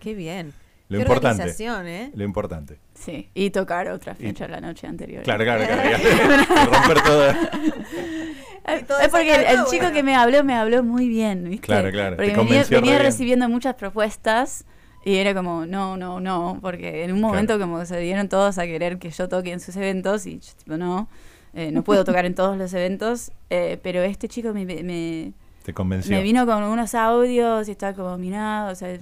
Qué 0.00 0.14
bien. 0.14 0.52
Lo 0.88 0.98
Qué 0.98 1.02
importante. 1.02 1.42
organización, 1.42 1.88
¿eh? 1.88 2.12
Lo 2.14 2.22
importante. 2.22 2.78
sí, 2.94 3.28
y 3.34 3.50
tocar 3.50 3.88
otra 3.88 4.14
Y- 4.16 4.22
fecha 4.22 4.46
la 4.46 4.60
noche 4.60 4.86
anterior. 4.86 5.24
Claro, 5.24 5.42
claro, 5.42 5.64
claro. 5.66 5.90
ya. 5.90 6.64
romper 6.66 7.02
todo. 7.02 7.30
Es 8.66 9.08
porque 9.10 9.34
el, 9.34 9.64
chico 9.64 9.82
bueno. 9.82 9.92
que 9.92 10.02
me 10.02 10.14
habló, 10.14 10.44
me 10.44 10.54
habló 10.54 10.82
muy 10.82 11.08
bien, 11.08 11.44
¿viste? 11.48 11.66
Claro, 11.66 11.90
claro, 11.90 12.16
Porque 12.16 12.64
venía, 12.70 12.98
recibiendo 12.98 13.48
muchas 13.48 13.74
propuestas 13.74 14.64
y 15.06 15.18
era 15.18 15.34
como, 15.34 15.66
no, 15.66 15.96
no, 15.96 16.18
no, 16.18 16.58
porque 16.60 17.04
en 17.04 17.12
un 17.12 17.20
momento 17.20 17.60
como 17.60 17.86
se 17.86 17.96
dieron 18.00 18.28
todos 18.28 18.58
a 18.58 18.64
querer 18.64 18.98
que 18.98 19.10
yo 19.10 19.28
toque 19.28 19.52
en 19.52 19.60
sus 19.60 19.76
eventos 19.76 20.26
y 20.26 20.40
yo 20.40 20.52
tipo, 20.58 20.76
no, 20.76 21.08
eh, 21.54 21.70
no 21.70 21.84
puedo 21.84 22.04
tocar 22.04 22.26
en 22.26 22.34
todos 22.34 22.58
los 22.58 22.74
eventos, 22.74 23.30
eh, 23.48 23.78
pero 23.84 24.02
este 24.02 24.26
chico 24.26 24.52
me, 24.52 24.66
me, 24.66 25.32
Te 25.62 25.72
convenció. 25.72 26.10
me 26.10 26.24
vino 26.24 26.44
con 26.44 26.60
unos 26.64 26.96
audios 26.96 27.68
y 27.68 27.70
estaba 27.70 27.94
como, 27.94 28.18
mirá, 28.18 28.66
o 28.68 28.74
sea, 28.74 28.98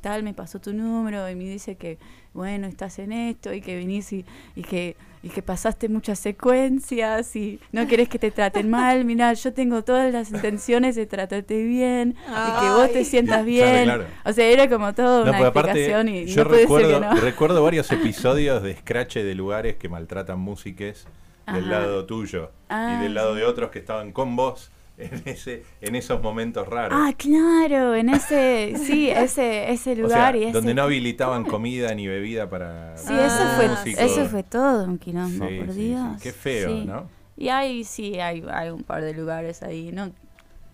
tal, 0.00 0.22
me 0.22 0.32
pasó 0.32 0.62
tu 0.62 0.72
número 0.72 1.28
y 1.28 1.34
me 1.34 1.44
dice 1.44 1.74
que, 1.74 1.98
bueno, 2.34 2.66
estás 2.66 2.98
en 2.98 3.12
esto 3.12 3.52
y 3.54 3.60
que 3.62 3.76
vinís 3.76 4.12
y, 4.12 4.24
y 4.54 4.62
que 4.62 4.96
y 5.22 5.30
que 5.30 5.40
pasaste 5.40 5.88
muchas 5.88 6.18
secuencias 6.18 7.34
y 7.34 7.58
no 7.72 7.86
querés 7.86 8.10
que 8.10 8.18
te 8.18 8.30
traten 8.30 8.68
mal, 8.68 9.04
mirá, 9.06 9.32
yo 9.32 9.54
tengo 9.54 9.82
todas 9.82 10.12
las 10.12 10.30
intenciones 10.30 10.96
de 10.96 11.06
tratarte 11.06 11.62
bien 11.64 12.14
y 12.28 12.60
que 12.60 12.68
vos 12.70 12.92
te 12.92 13.04
sientas 13.06 13.42
bien. 13.44 13.84
claro. 13.84 14.04
O 14.26 14.32
sea, 14.34 14.46
era 14.46 14.68
como 14.68 14.92
toda 14.92 15.24
No, 15.24 15.30
una 15.30 15.46
aparte, 15.48 15.70
explicación 15.70 16.08
y 16.08 16.26
yo 16.26 16.44
no 16.44 16.50
puede 16.50 16.60
ser 16.66 16.68
recuerdo, 16.68 17.00
que 17.00 17.06
no. 17.06 17.20
recuerdo 17.22 17.62
varios 17.62 17.90
episodios 17.92 18.62
de 18.62 18.76
scratch 18.76 19.14
de 19.16 19.34
lugares 19.34 19.76
que 19.76 19.88
maltratan 19.88 20.38
músiques 20.38 21.06
del 21.46 21.64
Ajá. 21.72 21.80
lado 21.80 22.04
tuyo 22.04 22.50
Ah, 22.68 22.96
y 22.98 23.02
del 23.04 23.14
lado 23.14 23.32
sí. 23.34 23.40
de 23.40 23.46
otros 23.46 23.70
que 23.70 23.78
estaban 23.78 24.12
con 24.12 24.36
vos 24.36 24.70
en 24.98 25.22
ese 25.24 25.62
en 25.80 25.94
esos 25.96 26.22
momentos 26.22 26.68
raros. 26.68 26.98
Ah, 27.02 27.12
claro, 27.16 27.94
en 27.94 28.08
ese, 28.10 28.74
sí, 28.84 29.10
ese, 29.14 29.70
ese 29.72 29.92
o 29.92 29.94
sea, 29.94 30.02
lugar 30.04 30.36
y 30.36 30.44
ese. 30.44 30.52
donde 30.52 30.72
no 30.74 30.82
habilitaban 30.82 31.44
comida 31.44 31.92
ni 31.94 32.06
bebida 32.06 32.48
para 32.48 32.96
Sí, 32.96 33.08
Ah, 33.10 33.26
eso 33.26 33.46
fue, 33.56 33.76
sí. 33.92 33.96
eso 33.98 34.24
fue 34.26 34.42
todo 34.44 34.84
un 34.84 34.98
quilombo, 34.98 35.48
Sí, 35.48 35.58
por 35.58 35.68
sí, 35.68 35.74
sí. 35.74 35.86
Dios. 35.88 36.22
Qué 36.22 36.32
feo, 36.32 36.68
Sí. 36.70 36.84
¿no? 36.86 37.08
Y 37.36 37.48
hay, 37.48 37.82
sí, 37.84 38.20
hay, 38.20 38.44
hay 38.48 38.70
un 38.70 38.84
par 38.84 39.02
de 39.02 39.12
lugares 39.14 39.62
ahí, 39.64 39.90
no, 39.92 40.12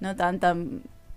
no 0.01 0.15
tanta 0.17 0.55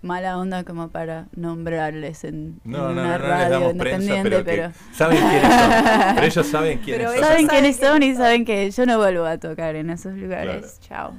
mala 0.00 0.38
onda 0.38 0.64
como 0.64 0.88
para 0.88 1.26
nombrarles 1.36 2.24
en, 2.24 2.60
No, 2.64 2.90
en 2.90 2.96
no, 2.96 3.02
una 3.02 3.02
no, 3.02 3.08
no 3.08 3.18
les 3.18 3.20
radio 3.28 3.50
damos 3.60 3.72
prensa, 3.74 4.16
independiente, 4.16 4.30
pero, 4.30 4.44
pero, 4.44 4.68
que 4.68 4.94
saben 4.96 5.18
quiénes 5.18 5.52
son. 5.60 6.14
Pero 6.14 6.26
ellos 6.26 6.46
saben 6.46 6.78
quiénes 6.78 7.06
Pero 7.06 7.12
son. 7.18 7.28
saben 7.28 7.46
quiénes 7.48 7.76
son 7.76 8.02
y 8.02 8.14
saben 8.14 8.44
que 8.46 8.70
yo 8.70 8.86
no 8.86 8.96
vuelvo 8.98 9.24
a 9.26 9.36
tocar 9.38 9.76
en 9.76 9.90
esos 9.90 10.14
lugares. 10.14 10.78
Chao, 10.80 11.12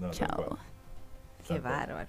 No, 0.00 0.08
tal 0.08 0.10
chao. 0.10 0.58
Qué 1.54 1.60
bárbaro. 1.60 2.08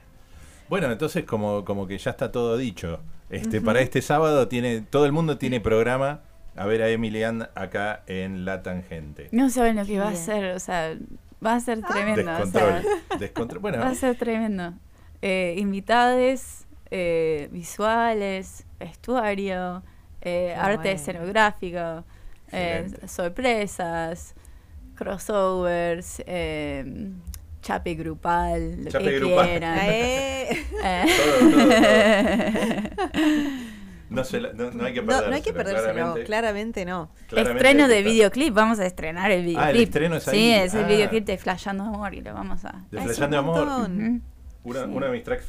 Bueno, 0.69 0.91
entonces 0.91 1.25
como, 1.25 1.65
como 1.65 1.87
que 1.87 1.97
ya 1.97 2.11
está 2.11 2.31
todo 2.31 2.57
dicho. 2.57 2.99
Este, 3.29 3.61
Para 3.61 3.81
este 3.81 4.01
sábado 4.01 4.47
tiene 4.47 4.81
todo 4.81 5.05
el 5.05 5.11
mundo 5.11 5.37
tiene 5.37 5.59
programa 5.61 6.21
a 6.55 6.65
ver 6.65 6.81
a 6.81 6.89
Emily 6.89 7.23
Ann 7.23 7.47
acá 7.55 8.03
en 8.07 8.45
La 8.45 8.61
Tangente. 8.61 9.29
No 9.31 9.49
saben 9.49 9.77
lo 9.77 9.85
que 9.85 9.99
va 9.99 10.09
a 10.09 10.15
ser, 10.15 10.53
o 10.55 10.59
sea, 10.59 10.95
va 11.45 11.55
a 11.55 11.59
ser 11.59 11.81
tremendo. 11.81 12.29
o 12.31 12.35
Descontrol. 12.35 12.81
sea, 12.81 13.17
Descontrol. 13.17 13.61
Bueno, 13.61 13.79
Va 13.79 13.87
a 13.89 13.95
ser 13.95 14.17
tremendo. 14.17 14.73
Eh, 15.21 15.55
invitades, 15.57 16.65
eh, 16.89 17.47
visuales, 17.51 18.65
vestuario, 18.79 19.83
eh, 20.21 20.53
arte 20.57 20.75
bueno. 20.77 20.89
escenográfico, 20.91 22.03
eh, 22.51 22.91
sorpresas, 23.07 24.35
crossovers, 24.95 26.21
eh, 26.25 27.11
chape 27.61 27.95
grupal, 27.95 28.83
lo 28.85 28.91
Chape 28.91 29.03
que 29.05 29.19
grupal. 29.19 29.49
quieran. 29.49 29.79
Eh, 29.83 30.65
Eh, 30.83 31.05
Todo, 31.17 31.51
todo, 31.51 31.71
no, 34.09 34.23
se 34.25 34.41
la- 34.41 34.51
no, 34.53 34.71
no 34.71 34.83
hay 34.85 34.93
que 34.93 35.01
no, 35.01 35.07
perdérselo. 35.07 35.29
no 35.29 35.35
hay 35.35 35.41
que 35.41 35.53
perdérselo, 35.53 35.93
claramente. 35.93 36.23
claramente 36.25 36.85
no. 36.85 37.11
Claramente 37.27 37.67
Estreno 37.67 37.87
de 37.87 38.01
videoclip, 38.03 38.53
vamos 38.53 38.79
a 38.79 38.85
estrenar 38.85 39.31
el 39.31 39.43
videoclip. 39.45 39.65
Ah, 39.67 39.71
el 39.71 39.79
estreno 39.81 40.15
es 40.17 40.27
ahí. 40.27 40.37
Sí, 40.39 40.51
es 40.51 40.73
el 40.73 40.83
Ah. 40.83 40.87
videoclip 40.87 41.25
de 41.25 41.37
Flashando 41.37 41.83
Amor 41.85 42.13
y 42.13 42.21
lo 42.21 42.33
vamos 42.33 42.65
a... 42.65 42.83
De 42.91 42.99
Ah, 42.99 43.25
un 43.27 43.33
Amor. 43.35 43.67
Una- 44.63 44.83
Sí. 44.83 44.89
Uno 44.91 45.05
de 45.07 45.11
mis 45.11 45.23
tracks 45.23 45.45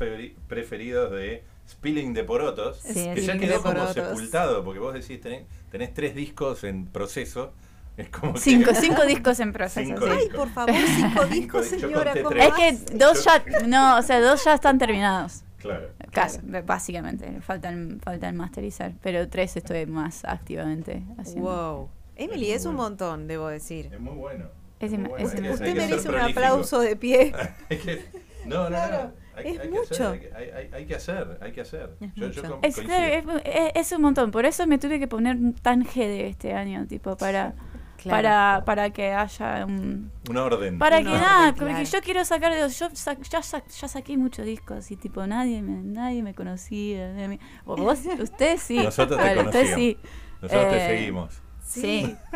preferidos 0.48 1.10
de 1.12 1.44
Spilling 1.68 2.14
de 2.14 2.24
Porotos. 2.24 2.78
Sí, 2.78 3.10
que 3.14 3.20
ya 3.20 3.36
quedó 3.36 3.60
como 3.60 3.74
Porotos. 3.74 3.94
sepultado, 3.94 4.64
porque 4.64 4.80
vos 4.80 4.94
decís, 4.94 5.20
tenés, 5.20 5.42
tenés 5.70 5.92
tres 5.92 6.14
discos 6.14 6.64
en 6.64 6.86
proceso. 6.86 7.52
Es 7.96 8.08
como 8.08 8.34
que- 8.34 8.40
Cinco, 8.40 8.70
cinco 8.80 9.04
discos 9.04 9.38
en 9.40 9.52
proceso. 9.52 9.86
Cinco 9.86 10.06
sí. 10.06 10.12
Ay, 10.18 10.28
por 10.34 10.48
favor, 10.50 10.74
cinco 10.96 11.26
discos, 11.26 11.70
Yo 11.72 11.78
señora. 11.80 12.12
conté 12.12 12.22
¿cómo 12.22 12.30
tres. 12.34 12.48
Es 12.48 12.54
que 12.88 12.96
dos 12.96 13.24
ya, 13.24 13.42
no, 13.66 13.98
o 13.98 14.02
sea, 14.02 14.20
dos 14.20 14.44
ya 14.44 14.54
están 14.54 14.78
terminados. 14.78 15.44
Claro. 15.58 15.90
Casi, 16.10 16.38
básicamente. 16.66 17.40
Faltan, 17.40 18.00
faltan 18.02 18.36
masterizar. 18.36 18.92
Pero 19.02 19.28
tres 19.28 19.56
estoy 19.56 19.86
más 19.86 20.24
activamente 20.24 21.04
haciendo. 21.18 21.48
Wow. 21.50 21.88
Emily, 22.16 22.50
Es 22.50 22.62
es 22.62 22.66
un 22.66 22.74
bueno. 22.76 22.90
montón, 22.90 23.28
debo 23.28 23.48
decir. 23.48 23.88
Es 23.92 24.00
muy 24.00 24.14
bueno. 24.14 24.46
Es 24.80 24.90
muy 24.92 25.08
bueno. 25.08 25.24
es 25.24 25.34
que- 25.34 25.50
Usted 25.50 25.64
que 25.66 25.74
merece 25.74 25.94
un 25.94 26.02
prolífico. 26.14 26.40
aplauso 26.40 26.80
de 26.80 26.96
pie. 26.96 27.32
Que- 27.68 28.04
no, 28.46 28.64
no, 28.64 28.68
Claro, 28.68 29.04
no. 29.04 29.22
Hay, 29.36 29.46
es 29.54 29.60
hay 29.60 29.68
que 29.68 29.78
mucho. 29.78 29.94
hacer, 29.94 30.06
hay, 30.08 30.18
que- 30.20 30.34
hay- 30.34 30.70
hay- 30.72 30.86
que 30.86 30.94
hacer, 30.96 31.38
hay 31.40 31.52
que 31.52 31.60
hacer. 31.60 31.90
Es 32.00 32.14
Yo- 32.16 32.28
yo 32.30 32.58
Es, 32.62 32.76
claro, 32.80 33.40
es, 33.74 33.92
un 33.92 34.02
montón. 34.02 34.30
Por 34.32 34.44
eso 34.44 34.66
me 34.66 34.78
tuve 34.78 34.98
que 34.98 35.06
poner 35.06 35.38
tan 35.62 35.84
GD 35.84 36.26
este 36.28 36.52
año, 36.54 36.86
tipo, 36.88 37.16
para, 37.16 37.54
Claro. 38.02 38.16
para, 38.22 38.62
para 38.64 38.90
que 38.90 39.12
haya 39.12 39.64
un... 39.66 40.10
Una 40.28 40.44
orden. 40.44 40.78
Para 40.78 40.98
Un 40.98 41.02
que 41.04 41.08
orden, 41.10 41.20
nada, 41.22 41.52
claro. 41.54 41.56
porque 41.72 41.84
yo 41.84 42.00
quiero 42.02 42.24
sacar 42.24 42.52
de 42.52 42.60
yo 42.60 42.88
sa- 42.94 43.16
ya, 43.30 43.42
sa- 43.42 43.64
ya 43.64 43.88
saqué 43.88 44.16
muchos 44.16 44.44
discos 44.44 44.90
y 44.90 44.96
tipo 44.96 45.26
nadie 45.26 45.62
me, 45.62 45.82
nadie 45.82 46.22
me 46.22 46.34
conocía. 46.34 47.12
nadie 47.12 47.28
me- 47.28 47.40
o 47.64 47.76
vos, 47.76 48.00
usted 48.20 48.56
sí. 48.58 48.76
Nosotros 48.78 49.18
te 49.20 49.24
Bueno, 49.24 49.42
usted 49.42 49.60
conocíamos. 49.72 49.76
sí. 49.76 49.98
Nosotros 50.42 50.70
te 50.70 50.76
Eh, 50.84 50.96
seguimos. 50.98 51.42
Sí. 51.62 52.16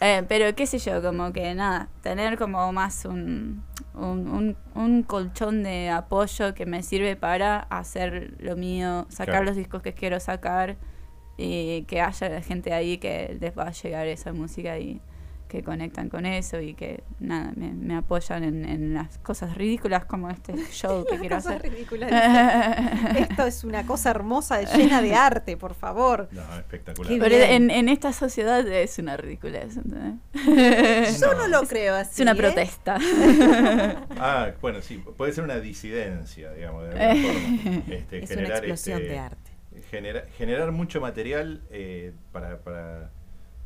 Eh, 0.00 0.24
pero 0.28 0.54
qué 0.54 0.64
sé 0.68 0.78
yo, 0.78 1.02
como 1.02 1.32
que 1.32 1.52
nada, 1.56 1.88
tener 2.02 2.38
como 2.38 2.72
más 2.72 3.04
un, 3.04 3.64
un, 3.94 4.28
un- 4.28 4.56
un 4.76 5.02
colchón 5.02 5.64
de 5.64 5.90
apoyo 5.90 6.54
que 6.54 6.66
me 6.66 6.84
sirve 6.84 7.16
para 7.16 7.58
hacer 7.68 8.36
lo 8.38 8.54
mío, 8.54 9.06
sacar 9.08 9.26
Claro. 9.34 9.46
los 9.46 9.56
discos 9.56 9.82
que 9.82 9.94
quiero 9.94 10.20
sacar 10.20 10.76
y 11.38 11.84
que 11.84 12.00
haya 12.02 12.42
gente 12.42 12.74
ahí 12.74 12.98
que 12.98 13.36
les 13.40 13.56
va 13.56 13.68
a 13.68 13.72
llegar 13.72 14.06
esa 14.08 14.32
música 14.32 14.78
y 14.78 15.00
que 15.48 15.62
conectan 15.62 16.10
con 16.10 16.26
eso 16.26 16.60
y 16.60 16.74
que 16.74 17.02
nada, 17.20 17.52
me, 17.56 17.72
me 17.72 17.96
apoyan 17.96 18.44
en, 18.44 18.66
en 18.66 18.92
las 18.92 19.16
cosas 19.16 19.54
ridículas 19.56 20.04
como 20.04 20.28
este 20.28 20.52
show 20.72 21.06
que 21.08 21.16
quiero 21.20 21.36
Cosas 21.36 21.56
hacer. 21.56 21.72
ridículas. 21.72 22.10
Esto 23.16 23.46
es 23.46 23.64
una 23.64 23.86
cosa 23.86 24.10
hermosa, 24.10 24.60
llena 24.60 25.00
de 25.00 25.14
arte, 25.14 25.56
por 25.56 25.72
favor. 25.72 26.28
No, 26.32 26.42
espectacular. 26.58 27.14
Pero 27.18 27.34
en, 27.36 27.70
en 27.70 27.88
esta 27.88 28.12
sociedad 28.12 28.68
es 28.68 28.98
una 28.98 29.16
ridiculez. 29.16 29.78
¿entendés? 29.78 31.18
Yo 31.18 31.32
no 31.32 31.48
lo 31.48 31.62
creo 31.62 31.94
así. 31.94 32.10
Es 32.16 32.20
una 32.20 32.32
¿eh? 32.32 32.36
protesta. 32.36 32.98
Ah, 34.20 34.50
bueno, 34.60 34.82
sí, 34.82 35.02
puede 35.16 35.32
ser 35.32 35.44
una 35.44 35.60
disidencia, 35.60 36.52
digamos, 36.52 36.88
de 36.88 36.90
alguna 36.90 37.32
forma. 37.32 37.82
Este, 37.94 38.24
Es 38.24 38.30
una 38.32 38.48
explosión 38.48 38.98
este, 39.00 39.12
de 39.12 39.18
arte. 39.18 39.47
Genera- 39.90 40.26
generar 40.36 40.72
mucho 40.72 41.00
material 41.00 41.60
eh, 41.70 42.12
para, 42.32 42.58
para, 42.58 43.10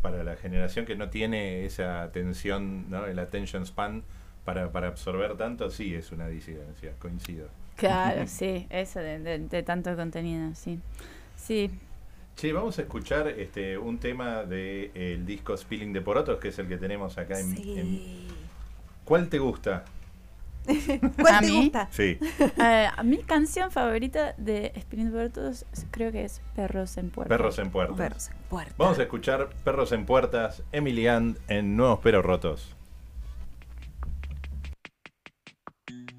para 0.03 0.25
la 0.25 0.37
generación 0.37 0.85
que 0.87 0.97
no 0.97 1.09
tiene 1.11 1.65
esa 1.65 2.03
atención, 2.03 2.91
¿no? 2.91 3.07
el 3.07 3.19
attention 3.19 3.65
span 3.67 4.03
para, 4.45 4.73
para 4.73 4.89
absorber 4.89 5.37
tanto, 5.37 5.71
sí 5.71 5.95
es 5.95 6.11
una 6.13 6.29
disidencia, 6.29 6.93
coincido. 6.99 7.49
Claro, 7.77 8.25
sí, 8.27 8.67
eso 8.71 8.99
de, 9.01 9.19
de- 9.19 9.39
de 9.39 9.63
tanto 9.63 9.95
contenido, 9.97 10.55
sí. 10.55 10.79
Sí, 11.37 11.71
Che, 12.35 12.51
vamos 12.53 12.79
a 12.79 12.83
escuchar 12.83 13.29
este 13.29 13.77
un 13.77 13.99
tema 13.99 14.45
del 14.45 15.27
disco 15.27 15.55
Spilling 15.55 15.93
de 15.93 16.01
Porotos, 16.01 16.39
que 16.39 16.49
es 16.49 16.59
el 16.59 16.67
que 16.67 16.79
tenemos 16.79 17.19
acá 17.19 17.39
en, 17.39 17.51
en- 17.51 17.99
Sí. 17.99 18.29
¿Cuál 19.05 19.29
te 19.29 19.39
gusta? 19.39 19.85
¿Cuál 21.21 21.35
¿A 21.35 21.41
te 21.41 21.47
mí? 21.47 21.63
gusta? 21.65 21.89
Sí. 21.91 22.19
Eh, 22.65 22.89
mi 23.05 23.19
canción 23.19 23.71
favorita 23.71 24.35
de 24.37 24.73
Spinning 24.81 25.11
por 25.11 25.29
Todos 25.31 25.65
creo 25.91 26.13
que 26.13 26.25
es 26.25 26.41
Perros 26.55 26.97
en 26.97 27.11
Puerto. 27.11 27.29
Perros 27.29 27.59
en 27.59 27.71
Puertas. 27.71 27.97
Perros 27.97 28.29
en 28.31 28.37
puerta. 28.49 28.75
Vamos 28.79 28.99
a 28.99 29.03
escuchar 29.03 29.49
Perros 29.65 29.93
en 29.93 30.07
Puertas, 30.07 30.63
Emily 30.73 31.09
Ann 31.09 31.39
en 31.49 31.77
Nuevos 31.77 32.01
Pero 32.03 32.23
Rotos. 32.23 32.77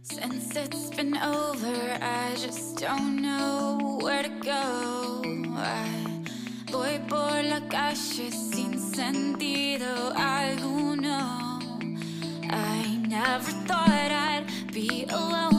Since 0.04 0.56
it's 0.56 0.90
been 0.96 1.16
over, 1.18 1.98
I 2.02 2.36
just 2.36 2.80
don't 2.80 3.22
know 3.22 4.00
where 4.02 4.24
to 4.24 4.30
go. 4.44 5.22
I 5.58 6.24
voy 6.72 7.00
por 7.08 7.42
la 7.44 7.62
calle 7.70 8.32
sin 8.32 8.78
sentido 8.80 10.14
alguno. 10.16 11.60
I 12.50 12.98
never 13.08 13.52
thought 13.68 13.93
be 14.74 15.06
alone 15.10 15.53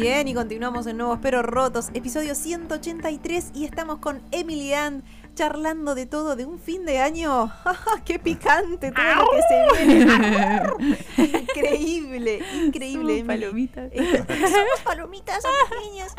bien, 0.00 0.28
y 0.28 0.34
continuamos 0.34 0.86
en 0.86 0.96
Nuevos 0.96 1.18
Pero 1.20 1.42
Rotos, 1.42 1.88
episodio 1.92 2.36
183, 2.36 3.50
y 3.54 3.64
estamos 3.64 3.98
con 3.98 4.20
Emily 4.30 4.72
Ann 4.72 5.02
charlando 5.34 5.96
de 5.96 6.06
todo 6.06 6.36
de 6.36 6.44
un 6.44 6.60
fin 6.60 6.84
de 6.84 6.98
año. 6.98 7.50
¡Qué 8.04 8.18
picante 8.20 8.92
todo 8.92 9.14
lo 9.16 9.28
que 9.30 9.42
se 9.42 9.86
viene! 9.86 10.98
increíble, 11.42 12.40
increíble. 12.64 13.00
Somos 13.00 13.10
Emily. 13.10 13.22
palomitas. 13.24 13.90
Eh, 13.92 14.24
Somos 14.28 14.80
palomitas, 14.84 15.42
son 15.42 15.52
pequeñas. 15.70 16.14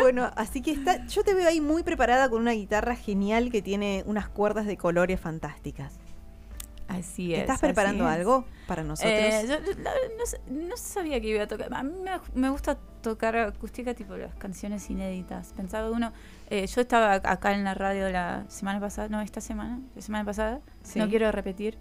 Bueno, 0.00 0.30
así 0.36 0.60
que 0.60 0.72
está, 0.72 1.06
yo 1.06 1.24
te 1.24 1.32
veo 1.32 1.48
ahí 1.48 1.60
muy 1.62 1.82
preparada 1.82 2.28
con 2.28 2.40
una 2.42 2.52
guitarra 2.52 2.96
genial 2.96 3.50
que 3.50 3.62
tiene 3.62 4.02
unas 4.06 4.28
cuerdas 4.28 4.66
de 4.66 4.76
colores 4.76 5.20
fantásticas. 5.20 5.94
Así 6.88 7.34
es. 7.34 7.40
¿Estás 7.42 7.60
preparando 7.60 8.06
es. 8.08 8.14
algo 8.16 8.44
para 8.66 8.82
nosotros? 8.84 9.12
Eh, 9.12 9.44
yo- 9.48 9.58
yo- 9.72 9.78
la- 9.82 9.90
no, 10.50 10.68
no 10.68 10.76
sabía 10.76 11.20
que 11.20 11.28
iba 11.28 11.42
a 11.44 11.46
tocar. 11.48 11.72
A 11.72 11.82
mí 11.82 11.92
me, 12.02 12.10
me 12.40 12.50
gusta 12.50 12.76
tocar 13.02 13.36
acústica, 13.36 13.94
tipo 13.94 14.16
las 14.16 14.34
canciones 14.34 14.88
inéditas. 14.90 15.52
Pensaba 15.56 15.90
uno. 15.90 16.12
eh, 16.50 16.66
yo 16.66 16.80
estaba 16.82 17.16
ac- 17.16 17.22
acá 17.30 17.52
en 17.54 17.64
la 17.64 17.72
radio 17.74 18.10
la 18.10 18.44
semana 18.48 18.78
pasada, 18.78 19.08
no, 19.08 19.20
esta 19.22 19.40
semana, 19.40 19.80
la 19.96 20.02
semana 20.02 20.24
pasada. 20.24 20.60
Sí. 20.82 20.98
No 20.98 21.08
quiero 21.08 21.32
repetir. 21.32 21.78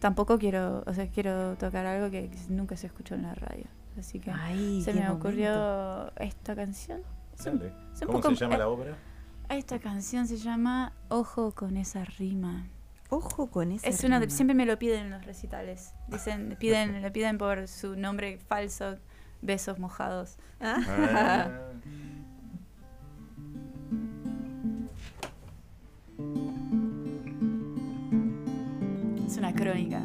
Tampoco 0.00 0.38
quiero, 0.38 0.82
o 0.86 0.92
sea, 0.94 1.06
quiero 1.08 1.54
tocar 1.56 1.86
algo 1.86 2.10
que 2.10 2.28
nunca 2.48 2.76
se 2.76 2.88
escuchó 2.88 3.14
en 3.14 3.22
la 3.22 3.34
radio. 3.34 3.66
Así 3.96 4.18
que 4.18 4.32
Ay, 4.32 4.82
se 4.82 4.92
me 4.92 5.02
momento. 5.02 5.18
ocurrió 5.28 6.12
esta 6.16 6.56
canción. 6.56 7.02
Es 7.38 7.46
un- 7.46 7.58
Dale. 7.60 7.72
es 7.94 8.00
un 8.00 8.06
¿Cómo 8.08 8.20
poco- 8.20 8.30
se 8.34 8.40
llama 8.40 8.54
eh, 8.56 8.58
la 8.58 8.68
obra? 8.68 8.96
Esta 9.48 9.78
canción 9.78 10.26
se 10.26 10.38
llama 10.38 10.92
Ojo 11.08 11.52
con 11.54 11.76
esa 11.76 12.04
rima. 12.04 12.66
Ojo 13.14 13.50
con 13.50 13.72
esa 13.72 13.86
Es 13.88 14.04
una 14.04 14.20
de- 14.20 14.30
siempre 14.30 14.54
me 14.54 14.64
lo 14.64 14.78
piden 14.78 15.04
en 15.04 15.10
los 15.10 15.26
recitales. 15.26 15.92
Dicen, 16.08 16.56
piden, 16.58 17.02
le 17.02 17.10
piden 17.10 17.36
por 17.36 17.68
su 17.68 17.94
nombre 17.94 18.38
falso, 18.38 18.96
besos 19.42 19.78
mojados. 19.78 20.38
Ah, 20.60 20.80
Ah. 20.88 21.50
Es 29.26 29.36
una 29.38 29.52
crónica. 29.54 30.02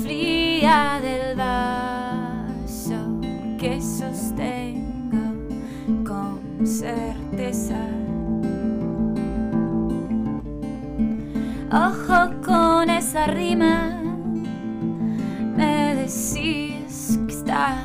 fría 0.03 0.99
del 1.01 1.35
vaso 1.37 3.19
que 3.57 3.81
sostengo 3.81 5.35
con 6.05 6.67
certeza. 6.67 7.79
Ojo 11.71 12.31
con 12.43 12.89
esa 12.89 13.27
rima, 13.27 13.97
me 15.55 15.95
decís 15.95 17.17
que 17.27 17.33
está. 17.33 17.81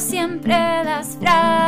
Siempre 0.00 0.54
las 0.84 1.16
frases 1.16 1.67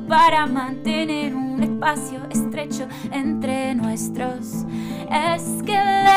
para 0.00 0.46
mantener 0.46 1.34
un 1.34 1.62
espacio 1.62 2.20
estrecho 2.30 2.86
entre 3.10 3.74
nuestros 3.74 4.64
esqueletos. 5.10 6.12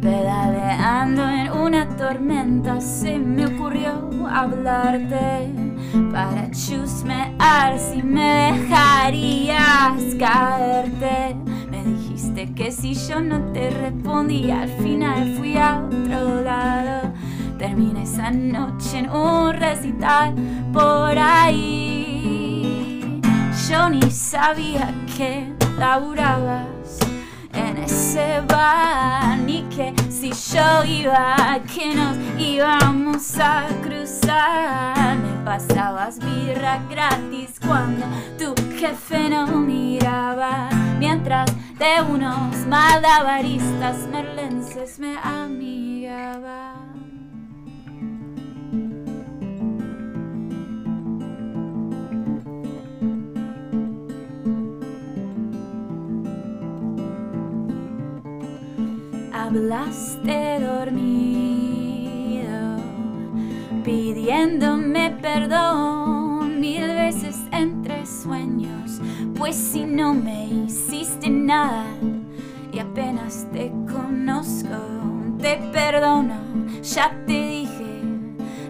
Pedaleando 0.00 1.28
en 1.28 1.52
una 1.52 1.88
tormenta 1.96 2.80
se 2.80 3.18
me 3.18 3.46
ocurrió 3.46 4.08
hablarte 4.30 5.57
para 6.18 6.50
chusmear 6.50 7.78
si 7.78 8.02
me 8.02 8.52
dejarías 8.52 10.16
caerte. 10.18 11.36
Me 11.70 11.84
dijiste 11.84 12.52
que 12.54 12.72
si 12.72 12.94
yo 12.94 13.20
no 13.20 13.38
te 13.52 13.70
respondía 13.70 14.62
al 14.62 14.68
final 14.82 15.36
fui 15.36 15.56
a 15.56 15.80
otro 15.80 16.42
lado. 16.42 17.12
Terminé 17.56 18.02
esa 18.02 18.32
noche 18.32 18.98
en 18.98 19.10
un 19.10 19.52
recital 19.52 20.34
por 20.72 21.16
ahí. 21.16 23.20
Yo 23.70 23.88
ni 23.88 24.10
sabía 24.10 24.92
que 25.16 25.52
laburabas 25.78 26.98
en 27.54 27.76
ese 27.76 28.40
bar 28.48 29.38
ni 29.38 29.62
que 29.74 29.94
si 30.10 30.32
yo 30.52 30.84
iba 30.84 31.60
que 31.72 31.94
nos 31.94 32.16
íbamos 32.40 33.38
a 33.38 33.68
cruzar 33.84 35.37
pasabas 35.48 36.18
birra 36.18 36.78
gratis 36.90 37.58
cuando 37.58 38.04
tu 38.36 38.54
jefe 38.76 39.30
no 39.30 39.46
miraba. 39.46 40.68
Mientras 40.98 41.48
de 41.78 42.02
unos 42.06 42.54
malabaristas 42.66 43.96
merlenses 44.12 44.98
me 44.98 45.16
amigaba. 45.16 46.74
Hablaste 59.32 60.60
dormido, 60.60 61.27
pidiéndome 63.88 65.16
perdón 65.22 66.60
mil 66.60 66.86
veces 66.88 67.38
entre 67.52 68.04
sueños, 68.04 69.00
pues 69.34 69.56
si 69.56 69.86
no 69.86 70.12
me 70.12 70.44
hiciste 70.44 71.30
nada 71.30 71.86
y 72.70 72.80
apenas 72.80 73.46
te 73.50 73.72
conozco, 73.90 74.76
te 75.40 75.56
perdono, 75.72 76.34
ya 76.82 77.18
te 77.26 77.32
dije, 77.32 78.02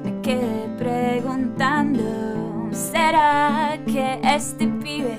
me 0.04 0.20
quedé 0.22 0.68
preguntando, 0.78 2.68
¿será 2.70 3.76
que 3.87 4.20
este 4.22 4.68
pibe 4.68 5.18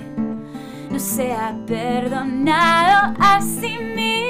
no 0.89 0.97
se 0.97 1.33
ha 1.33 1.53
perdonado 1.67 3.15
a 3.19 3.41
sí 3.41 3.77
mismo? 3.97 4.29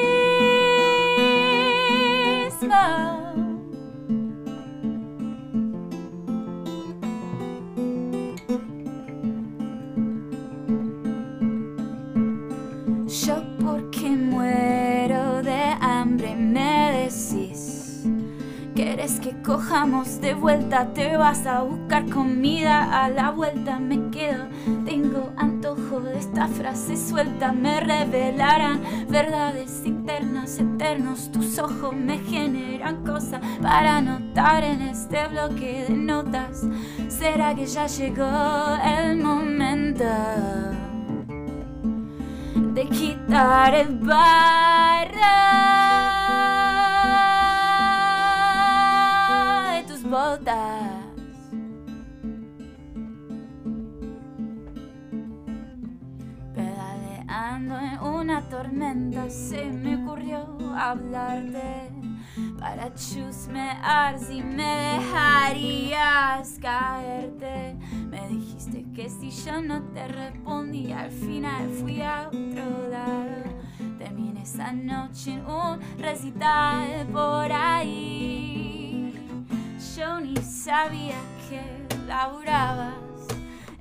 Cojamos 19.50 20.22
de 20.22 20.36
vuelta? 20.36 20.94
Te 20.94 21.18
vas 21.18 21.48
a 21.48 21.64
buscar 21.64 22.08
comida 22.08 23.04
a 23.04 23.10
la 23.10 23.32
vuelta 23.32 23.80
me 23.80 24.12
quedo 24.12 24.46
Tengo 24.86 25.32
antojo 25.38 26.02
de 26.02 26.20
esta 26.20 26.48
frase 26.48 26.96
suelta 26.96 27.52
Me 27.52 27.80
revelarán 27.80 28.80
verdades 29.10 29.82
internas 29.86 30.60
eternos 30.60 31.32
Tus 31.32 31.58
ojos 31.58 31.96
me 31.96 32.20
generan 32.20 33.04
cosas 33.04 33.42
para 33.60 33.98
anotar 33.98 34.64
en 34.64 34.84
este 34.84 35.28
bloque 35.30 35.86
de 35.90 35.96
notas 35.96 36.68
¿Será 37.08 37.56
que 37.56 37.66
ya 37.66 37.88
llegó 37.88 38.30
el 38.86 39.18
momento? 39.18 40.06
de 42.74 42.86
quitar 42.86 43.74
el 43.74 43.98
barro 43.98 45.49
botas. 50.40 51.06
Pedaleando 56.56 57.78
en 57.80 58.00
una 58.02 58.42
tormenta 58.50 59.30
se 59.30 59.66
me 59.66 60.04
ocurrió 60.04 60.58
hablarte 60.76 61.92
para 62.60 62.94
chusmear 62.94 64.20
si 64.20 64.42
me 64.42 64.98
dejarías 64.98 66.58
caerte. 66.60 67.78
Me 68.10 68.28
dijiste 68.28 68.86
que 68.94 69.10
si 69.10 69.30
yo 69.32 69.62
no 69.62 69.82
te 69.94 70.08
respondía, 70.08 71.02
al 71.02 71.12
final 71.12 71.70
fui 71.70 72.02
a 72.02 72.28
otro 72.28 72.90
lado. 72.90 73.44
Terminé 73.98 74.42
esa 74.42 74.72
noche 74.74 75.34
en 75.34 75.46
un 75.46 75.80
recital 75.98 77.08
por 77.12 77.52
ahí. 77.52 78.39
Ni 80.30 80.44
sabía 80.44 81.16
que 81.50 81.60
laburabas 82.06 82.94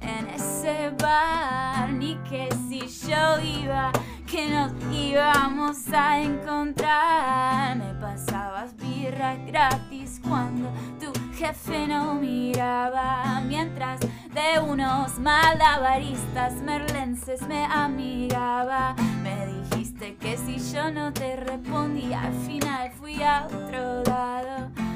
en 0.01 0.29
ese 0.29 0.91
bar, 0.99 1.93
ni 1.93 2.15
que 2.31 2.49
si 2.69 2.81
yo 3.07 3.39
iba, 3.41 3.93
que 4.27 4.49
nos 4.49 4.73
íbamos 4.91 5.77
a 5.93 6.23
encontrar. 6.23 7.77
Me 7.77 7.93
pasabas 8.01 8.75
birra 8.77 9.37
gratis 9.47 10.23
cuando 10.27 10.71
tu 10.99 11.13
jefe 11.35 11.87
no 11.87 12.15
miraba, 12.15 13.43
mientras 13.47 14.01
de 14.01 14.59
unos 14.59 15.19
malabaristas 15.19 16.55
merlenses 16.63 17.43
me 17.43 17.67
amigaba. 17.67 18.95
Me 19.23 19.47
dijiste 19.47 20.17
que 20.17 20.39
si 20.39 20.59
yo 20.73 20.91
no 20.91 21.13
te 21.13 21.37
respondía, 21.37 22.23
al 22.23 22.35
final 22.47 22.91
fui 22.93 23.23
a 23.23 23.47
otro 23.47 24.03
lado. 24.05 24.88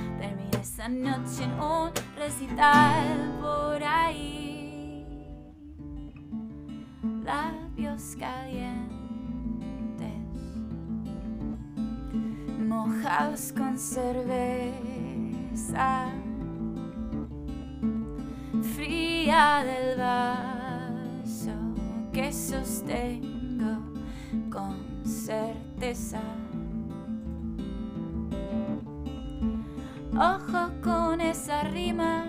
Esa 0.82 0.88
noche 0.88 1.44
en 1.44 1.52
un 1.60 1.92
recital 2.16 3.38
por 3.40 3.80
ahí 3.84 5.06
labios 7.22 8.16
calientes, 8.18 8.90
mojados 12.58 13.52
con 13.56 13.78
cerveza, 13.78 14.40
fría 18.74 19.62
del 19.64 19.96
vaso 19.98 21.52
que 22.12 22.32
sostengo 22.32 23.78
con 24.50 24.74
certeza. 25.04 26.20
Ojo 30.14 30.70
con 30.82 31.22
esa 31.22 31.62
rima, 31.62 32.26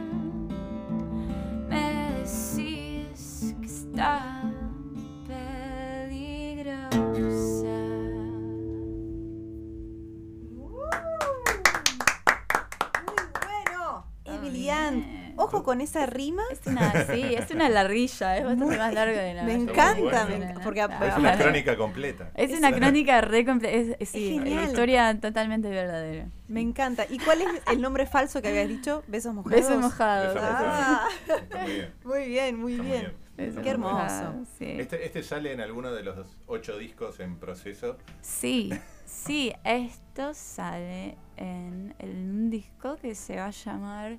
Con 15.64 15.82
esa 15.82 16.06
rima. 16.06 16.44
Es 16.52 16.62
una, 16.68 17.06
sí, 17.08 17.24
es 17.36 17.50
una 17.52 17.70
larguilla, 17.70 18.38
es 18.38 18.46
bastante 18.46 18.78
más 18.78 18.94
larga 18.94 19.22
de 19.22 19.34
la 19.34 19.44
Me 19.44 19.54
encanta, 19.54 20.26
bueno. 20.26 20.28
me 20.28 20.54
enc- 20.54 20.64
porque. 20.64 20.82
Es 20.82 21.18
una 21.18 21.38
crónica 21.38 21.78
completa. 21.78 22.32
Es 22.36 22.52
una 22.58 22.72
crónica 22.74 23.22
re 23.22 23.46
comple- 23.46 23.70
es, 23.72 23.96
es- 24.00 24.10
sí, 24.10 24.34
genial. 24.40 24.66
historia 24.66 25.20
totalmente 25.20 25.70
verdadera. 25.70 26.28
me 26.48 26.62
encanta. 26.62 27.06
¿Y 27.10 27.18
cuál 27.20 27.42
es 27.42 27.48
el 27.72 27.82
nombre 27.82 28.06
falso 28.06 28.42
que 28.42 28.50
habías 28.50 28.68
dicho? 28.68 29.04
Besos 29.08 29.34
mojados. 29.34 29.64
Besos 29.64 29.82
mojados. 29.82 30.38
Ah, 30.40 31.08
muy 31.64 31.72
bien. 31.72 31.94
muy 32.04 32.26
bien, 32.28 32.60
muy 32.60 32.80
bien. 32.80 33.14
Qué 33.36 33.70
hermoso. 33.70 34.46
sí. 34.60 34.66
Este, 34.78 35.06
este 35.06 35.24
sale 35.24 35.52
en 35.54 35.60
alguno 35.62 35.92
de 35.92 36.04
los 36.04 36.28
ocho 36.46 36.78
discos 36.78 37.20
en 37.20 37.38
proceso. 37.38 37.98
Sí, 38.22 38.72
sí, 39.06 39.52
esto 39.64 40.34
sale 40.36 41.18
en, 41.38 41.96
un 42.00 42.50
disco 42.52 42.96
que 43.02 43.16
se 43.16 43.38
va 43.38 43.48
a 43.48 43.50
llamar 43.50 44.18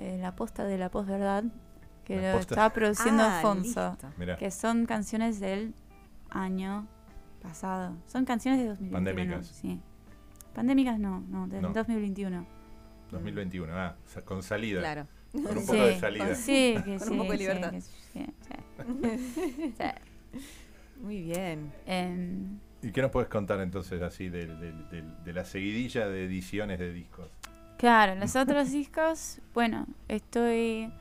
eh, 0.00 0.18
La 0.20 0.34
Posta 0.34 0.64
de 0.64 0.78
la 0.78 0.90
Posverdad, 0.90 1.44
que 2.04 2.16
La 2.20 2.32
lo 2.32 2.38
Posta. 2.38 2.54
está 2.54 2.72
produciendo 2.72 3.22
Ah, 3.22 3.36
Alfonso, 3.36 3.96
listo. 4.18 4.36
Que 4.38 4.50
son 4.50 4.86
canciones 4.86 5.38
del 5.40 5.74
año 6.30 6.86
pasado. 7.42 7.96
Son 8.06 8.24
canciones 8.24 8.60
de 8.60 8.66
2021. 8.68 8.92
Pandémicas. 9.04 9.46
Sí. 9.48 9.80
Pandémicas 10.54 10.98
no, 10.98 11.20
no, 11.28 11.46
del 11.48 11.62
No. 11.62 11.72
2021. 11.72 12.46
2021. 13.10 13.72
Ah, 13.76 13.96
con 14.24 14.42
salida. 14.42 14.80
Claro. 14.80 15.06
Con 15.32 15.46
un 15.46 15.58
Sí, 15.60 15.66
poco 15.66 15.84
de 15.84 15.98
salida. 16.00 16.26
con- 16.26 16.36
sí, 16.36 16.74
que 16.84 16.98
Con 16.98 17.00
sí, 17.06 17.12
un 17.12 17.18
poco 17.18 17.32
de 17.32 17.38
sí, 17.38 17.42
libertad. 17.44 17.70
que 17.70 17.80
sí, 17.80 17.92
sí. 18.12 18.26
Sí. 19.78 19.84
Muy 21.02 21.22
bien. 21.22 21.72
Em, 21.86 22.58
¿Y 22.82 22.92
qué 22.92 23.02
nos 23.02 23.10
puedes 23.10 23.28
contar 23.28 23.60
entonces 23.60 24.00
así 24.02 24.28
de, 24.28 24.46
de- 24.46 24.72
de- 24.72 25.04
de 25.24 25.32
la 25.32 25.44
seguidilla 25.44 26.08
de 26.08 26.24
ediciones 26.26 26.78
de 26.78 26.92
discos? 26.92 27.28
Claro, 27.80 28.14
los 28.14 28.36
otros 28.36 28.70
discos, 28.72 29.40
bueno, 29.54 29.86
estoy... 30.08 30.92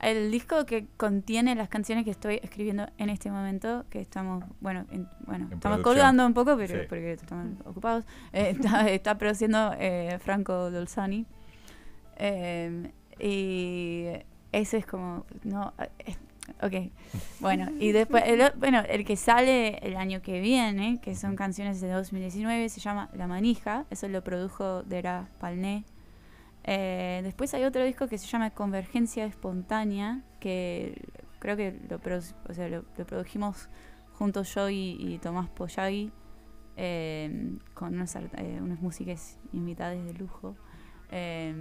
El 0.00 0.30
disco 0.30 0.66
que 0.66 0.86
contiene 0.98 1.54
las 1.54 1.68
canciones 1.70 2.04
que 2.04 2.10
estoy 2.10 2.38
escribiendo 2.42 2.86
en 2.98 3.08
este 3.10 3.30
momento, 3.30 3.84
que 3.90 4.00
estamos, 4.00 4.44
bueno, 4.60 4.84
en- 4.90 5.08
bueno 5.26 5.46
En 5.46 5.54
estamos 5.54 5.80
colgando 5.80 6.26
un 6.26 6.34
poco, 6.34 6.54
pero 6.56 6.74
Sí. 6.82 6.86
porque 6.88 7.12
estamos 7.12 7.46
ocupados, 7.64 8.04
eh, 8.32 8.50
está, 8.80 8.88
está 8.90 9.16
produciendo 9.18 9.74
eh, 9.78 10.18
Franco 10.20 10.70
Dolzani. 10.70 11.24
Eh, 12.18 12.92
y 13.18 14.04
ese 14.52 14.78
es 14.78 14.86
como, 14.86 15.24
no, 15.44 15.72
ok, 16.62 16.74
bueno, 17.40 17.68
y 17.78 17.92
después, 17.92 18.22
el, 18.26 18.52
bueno, 18.56 18.82
el 18.88 19.04
que 19.06 19.16
sale 19.16 19.78
el 19.78 19.96
año 19.96 20.20
que 20.20 20.40
viene, 20.40 20.98
que 21.00 21.14
son 21.14 21.36
canciones 21.36 21.80
de 21.80 21.88
2019, 21.90 22.68
se 22.68 22.80
llama 22.80 23.08
La 23.14 23.26
Manija, 23.26 23.86
eso 23.90 24.08
lo 24.08 24.22
produjo 24.22 24.82
Dera 24.82 25.28
Palné. 25.40 25.84
Eh, 26.66 27.20
después 27.22 27.54
hay 27.54 27.64
otro 27.64 27.84
disco 27.84 28.08
que 28.08 28.18
se 28.18 28.26
llama 28.26 28.50
Convergencia 28.50 29.24
Espontánea, 29.24 30.22
que 30.40 31.00
creo 31.38 31.56
que 31.56 31.78
lo, 31.88 32.00
produ- 32.00 32.34
o 32.48 32.54
sea, 32.54 32.68
lo, 32.68 32.84
lo 32.96 33.06
produjimos 33.06 33.68
juntos 34.14 34.52
yo 34.54 34.68
y, 34.68 34.96
y 34.98 35.18
Tomás 35.18 35.48
Poyagui, 35.50 36.10
eh, 36.76 37.56
con 37.74 37.94
unos, 37.94 38.16
art- 38.16 38.34
eh, 38.38 38.58
unos 38.60 38.80
músicos 38.80 39.36
invitados 39.52 40.04
de 40.04 40.12
lujo. 40.14 40.56
Eh, 41.10 41.54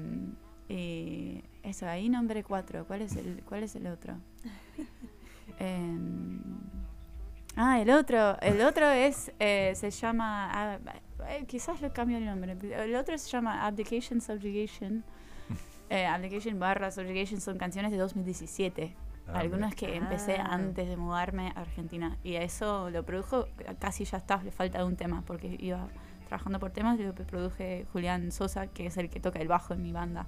y 0.67 1.43
eso, 1.61 1.87
ahí 1.87 2.09
nombré 2.09 2.43
cuatro. 2.43 2.85
¿Cuál 2.87 3.03
es 3.03 3.15
el, 3.15 3.43
cuál 3.43 3.63
es 3.63 3.75
el 3.75 3.85
otro? 3.87 4.15
Ah, 7.57 7.79
el 7.79 7.89
otro. 7.89 8.37
El 8.41 8.61
otro 8.61 8.89
es, 8.89 9.31
eh, 9.39 9.71
se 9.75 9.89
llama, 9.91 10.49
ah, 10.51 10.79
eh, 11.29 11.45
quizás 11.47 11.81
le 11.81 11.91
cambio 11.91 12.17
el 12.17 12.25
nombre. 12.25 12.57
El 12.83 12.95
otro 12.95 13.17
se 13.17 13.29
llama 13.29 13.65
Abdication 13.65 14.21
Subjugation. 14.21 15.03
Eh, 15.87 16.07
Abdication 16.07 16.59
barra 16.59 16.89
Subjugation 16.89 17.39
son 17.39 17.59
canciones 17.59 17.91
de 17.91 17.97
2017. 17.99 18.95
Ah, 19.27 19.33
Algunas 19.37 19.75
que 19.75 19.95
empecé 19.95 20.37
Ah. 20.37 20.47
antes 20.49 20.87
de 20.89 20.97
mudarme 20.97 21.49
a 21.55 21.61
Argentina. 21.61 22.17
Y 22.23 22.37
a 22.37 22.41
eso 22.41 22.89
lo 22.89 23.03
produjo, 23.05 23.47
casi 23.77 24.03
ya 24.03 24.17
está, 24.17 24.41
le 24.41 24.49
falta 24.51 24.83
un 24.83 24.95
tema, 24.95 25.21
porque 25.27 25.55
iba 25.59 25.87
trabajando 26.27 26.59
por 26.59 26.71
temas, 26.71 26.99
y 26.99 27.03
lo 27.03 27.13
produje 27.13 27.85
Julián 27.93 28.31
Sosa, 28.31 28.65
que 28.65 28.87
es 28.87 28.97
el 28.97 29.11
que 29.11 29.19
toca 29.19 29.39
el 29.39 29.47
bajo 29.47 29.75
en 29.75 29.83
mi 29.83 29.91
banda, 29.91 30.25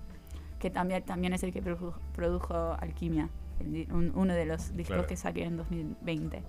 que 0.60 0.70
también, 0.70 1.02
también 1.04 1.34
es 1.34 1.42
el 1.42 1.52
que 1.52 1.64
produjo, 1.64 2.00
produjo 2.14 2.74
Alquimia, 2.80 3.30
el 3.60 3.92
un- 3.92 4.12
uno 4.16 4.36
de 4.36 4.46
los 4.46 4.76
discos 4.76 4.94
Claro. 4.98 5.08
que 5.08 5.16
saqué 5.16 5.44
en 5.46 5.58
2020. 5.58 6.44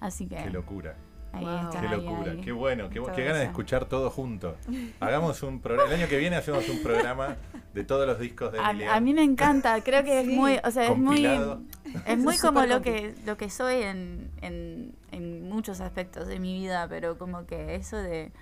Así 0.00 0.26
que 0.26 0.36
Qué 0.36 0.48
locura. 0.50 0.96
Ahí 1.32 1.44
Wow. 1.44 1.56
está. 1.58 1.80
Qué 1.80 1.86
ahí, 1.88 1.96
locura. 1.96 2.32
ahí. 2.32 2.40
Qué 2.40 2.52
bueno. 2.52 2.88
Qué, 2.88 3.02
qué 3.14 3.24
ganas 3.24 3.38
de 3.40 3.44
escuchar 3.46 3.84
todo 3.86 4.10
junto. 4.10 4.56
Hagamos 5.00 5.42
un 5.42 5.60
programa. 5.60 5.88
El 5.92 6.00
año 6.00 6.08
que 6.08 6.18
viene 6.18 6.36
hacemos 6.36 6.68
un 6.68 6.82
programa 6.82 7.36
de 7.74 7.84
todos 7.84 8.06
los 8.06 8.18
discos 8.18 8.52
de 8.52 8.58
A, 8.60 8.70
Emiliano. 8.70 8.92
a 8.94 9.00
mí 9.00 9.12
me 9.14 9.22
encanta, 9.22 9.80
creo 9.82 10.02
que 10.02 10.22
Sí. 10.22 10.30
es 10.30 10.36
muy, 10.36 10.58
o 10.64 10.70
sea, 10.70 10.84
es 10.92 10.96
muy, 10.96 11.24
es 12.06 12.18
muy 12.18 12.38
como 12.38 12.64
lo 12.64 12.80
que, 12.82 13.14
lo 13.26 13.36
que 13.36 13.50
soy 13.50 13.82
en, 13.82 14.30
en, 14.40 14.94
en 15.12 15.48
muchos 15.48 15.80
aspectos 15.80 16.26
de 16.26 16.38
mi 16.40 16.54
vida, 16.60 16.86
pero 16.88 17.18
como 17.18 17.44
que 17.46 17.74
eso 17.74 17.96
de 17.98 18.32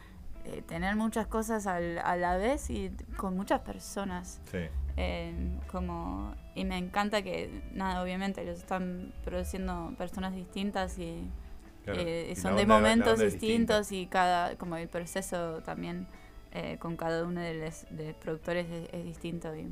eh, 0.45 0.63
tener 0.69 0.95
muchas 0.95 1.27
cosas 1.27 1.67
al- 1.67 1.99
a 1.99 2.17
la 2.17 2.37
vez 2.37 2.69
y 2.71 2.91
con 3.17 3.35
muchas 3.37 3.61
personas. 3.63 4.41
Sí. 4.51 4.59
eh, 4.97 5.33
como 5.73 6.35
y 6.55 6.65
me 6.65 6.79
encanta 6.79 7.23
que 7.23 7.63
nada 7.73 8.01
obviamente 8.01 8.45
los 8.45 8.59
están 8.59 9.13
produciendo 9.25 9.93
personas 9.99 10.37
distintas 10.37 10.97
y 11.01 11.29
claro. 11.85 12.01
eh, 12.03 12.35
son 12.37 12.57
de 12.57 12.67
momentos 12.67 13.21
es 13.21 13.33
distinta. 13.33 13.79
distintos 13.79 13.93
y 13.93 14.07
cada 14.07 14.57
como 14.57 14.77
el 14.77 14.89
proceso 14.89 15.63
también 15.65 16.07
eh, 16.53 16.77
con 16.79 16.97
cada 16.97 17.25
uno 17.25 17.41
de 17.41 17.55
los 17.55 17.87
de 17.91 18.15
productores 18.15 18.67
es, 18.71 18.89
es 18.93 19.05
distinto 19.05 19.55
y 19.57 19.67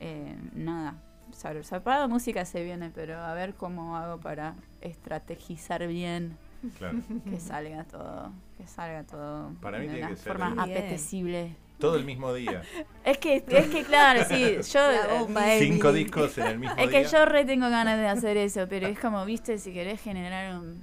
eh, 0.00 0.36
nada 0.54 0.94
zar- 1.32 1.62
zarpada 1.64 2.06
música 2.06 2.44
se 2.44 2.62
viene, 2.62 2.90
pero 2.94 3.16
a 3.18 3.32
ver 3.34 3.54
cómo 3.54 3.96
hago 3.96 4.20
para 4.20 4.54
estrategizar 4.80 5.86
bien 5.86 6.36
Claro. 6.78 6.98
que 7.30 7.38
salga 7.38 7.84
todo, 7.84 8.32
que 8.56 8.66
salga 8.66 9.04
todo 9.04 9.52
Para 9.60 9.78
mí 9.78 9.86
de 9.86 9.98
una 9.98 10.08
que 10.08 10.16
forma 10.16 10.48
Bien. 10.50 10.60
apetecible. 10.60 11.54
Todo 11.78 11.96
el 11.96 12.04
mismo 12.04 12.32
día. 12.32 12.62
Es 13.04 13.18
que, 13.18 13.36
es 13.46 13.66
que 13.68 13.84
claro, 13.84 14.24
sí, 14.24 14.56
yo 14.72 14.80
bomba, 15.20 15.54
eh, 15.54 15.60
Cinco 15.60 15.92
discos 15.92 16.36
en 16.38 16.46
el 16.46 16.58
mismo 16.58 16.74
es 16.76 16.90
día. 16.90 17.02
que 17.02 17.08
yo 17.08 17.24
re 17.26 17.44
tengo 17.44 17.68
ganas 17.70 17.98
de 17.98 18.08
hacer 18.08 18.36
eso, 18.36 18.66
pero 18.68 18.88
es 18.88 18.98
como, 18.98 19.24
viste, 19.24 19.58
si 19.58 19.72
querés 19.72 20.00
generar 20.00 20.58
un 20.58 20.82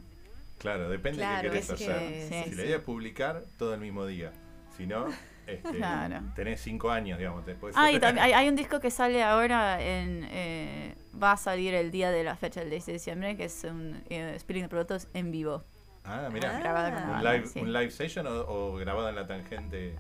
Claro, 0.64 0.90
depende 0.90 1.20
de 1.20 1.26
Claro, 1.28 1.42
qué 1.44 1.50
querés 1.60 1.68
que- 1.68 1.74
hacer. 1.74 2.00
sí, 2.30 2.44
si 2.46 2.50
sí. 2.52 2.56
la 2.56 2.64
idea 2.66 2.76
es 2.78 2.82
publicar, 2.84 3.44
todo 3.60 3.76
el 3.76 3.80
mismo 3.82 4.06
día. 4.08 4.32
Si 4.76 4.88
no, 4.88 5.06
este, 5.48 5.70
Claro. 5.78 6.22
tenés 6.36 6.60
cinco 6.62 6.90
años, 6.90 7.20
digamos. 7.20 7.46
Después 7.46 7.76
Ah, 7.78 7.92
y 7.92 8.00
también 8.00 8.24
hay, 8.26 8.32
hay 8.34 8.48
un 8.50 8.56
disco 8.56 8.80
que 8.80 8.90
sale 8.90 9.22
ahora 9.22 9.80
en 9.80 10.26
eh, 10.32 10.96
va 11.22 11.34
a 11.34 11.38
salir 11.38 11.74
el 11.76 11.92
día 11.92 12.10
de 12.10 12.24
la 12.24 12.36
fecha 12.36 12.62
del 12.62 12.70
10 12.72 12.86
de 12.88 12.94
diciembre, 12.94 13.38
que 13.38 13.44
es 13.46 13.64
un 13.66 14.02
eh, 14.10 14.36
Spilling 14.40 14.64
de 14.64 14.70
Productos 14.70 15.08
en 15.14 15.32
vivo. 15.32 15.64
Ah, 16.06 16.30
mira. 16.34 16.60
Ah. 16.66 17.18
¿Un 17.20 17.24
live, 17.24 17.48
sí. 17.48 17.60
¿Un 17.60 17.72
live 17.72 17.92
session 17.92 18.26
o, 18.26 18.32
o 18.48 18.76
grabado 18.76 19.08
en 19.10 19.16
la 19.16 19.28
tangente? 19.28 19.96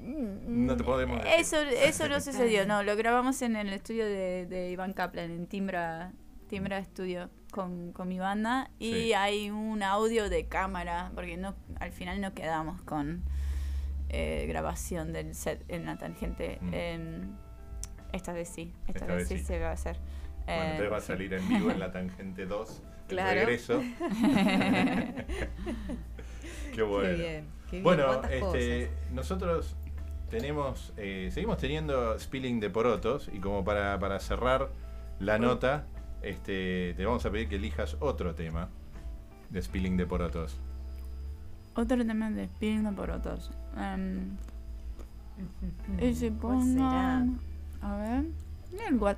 Mm, 0.00 0.66
No 0.66 0.76
te 0.76 0.82
podemos 0.84 1.22
decir. 1.22 1.38
Eso, 1.40 1.56
eso 1.60 2.08
no 2.08 2.20
sucedió, 2.22 2.66
no, 2.66 2.82
lo 2.82 2.96
grabamos 2.96 3.40
en 3.42 3.56
el 3.56 3.72
estudio 3.72 4.06
de, 4.06 4.46
de 4.46 4.70
Iván 4.70 4.92
Kaplan, 4.92 5.30
en 5.30 5.46
Timbra, 5.46 6.12
Timbra 6.48 6.82
Studio, 6.84 7.30
con, 7.50 7.92
con 7.92 8.08
mi 8.08 8.18
banda, 8.18 8.70
y 8.78 8.92
Sí. 8.92 9.12
hay 9.14 9.50
un 9.50 9.82
audio 9.82 10.28
de 10.28 10.46
cámara, 10.46 11.10
porque 11.14 11.36
no 11.36 11.54
al 11.80 11.92
final 11.92 12.20
no 12.20 12.34
quedamos 12.34 12.80
con 12.82 13.22
eh, 14.10 14.44
grabación 14.48 15.12
del 15.12 15.34
set 15.34 15.64
en 15.68 15.86
la 15.86 15.96
tangente. 15.98 16.58
Mm. 16.60 16.74
em, 16.74 17.36
esta 18.12 18.32
vez 18.32 18.48
sí, 18.48 18.72
esta, 18.86 19.00
Esta 19.00 19.06
vez 19.14 19.16
vez 19.16 19.28
sí, 19.28 19.38
sí. 19.38 19.44
se 19.44 19.58
va 19.58 19.70
a 19.70 19.72
hacer. 19.72 19.96
Bueno, 20.46 20.62
Eh, 20.62 20.70
entonces 20.70 20.92
va 20.92 20.96
a 20.98 21.00
salir 21.00 21.34
en 21.34 21.48
vivo 21.48 21.70
en 21.70 21.80
la 21.80 21.90
tangente 21.90 22.46
2. 22.46 22.70
El 22.70 22.94
Claro. 23.08 23.40
regreso. 23.40 23.82
Qué 26.74 26.82
bueno. 26.82 27.08
Qué 27.08 27.14
bien, 27.14 27.46
qué 27.66 27.70
bien. 27.72 27.82
Bueno, 27.84 28.22
este, 28.24 28.40
cosas. 28.40 28.62
nosotros 29.12 29.76
tenemos, 30.30 30.92
eh, 30.96 31.30
seguimos 31.32 31.58
teniendo 31.58 32.18
spilling 32.18 32.60
de 32.60 32.70
porotos 32.70 33.30
y 33.32 33.38
como 33.38 33.64
para, 33.64 33.98
para 33.98 34.18
cerrar 34.20 34.70
la 35.20 35.38
nota, 35.38 35.86
este, 36.28 36.94
te 36.96 37.04
vamos 37.04 37.24
a 37.26 37.30
pedir 37.30 37.48
que 37.48 37.56
elijas 37.56 37.96
otro 38.00 38.34
tema 38.34 38.68
de 39.50 39.62
spilling 39.62 39.96
de 39.96 40.06
porotos. 40.06 40.56
Otro 41.76 42.06
tema 42.06 42.30
de 42.30 42.46
Spilling 42.46 42.94
por 42.94 43.10
otros. 43.10 43.50
Em, 43.76 44.36
y 46.00 46.14
se 46.14 46.30
¿Cuál 46.30 46.62
será? 46.62 46.74
pongan. 46.74 47.38
A 47.82 47.96
ver. 47.96 48.24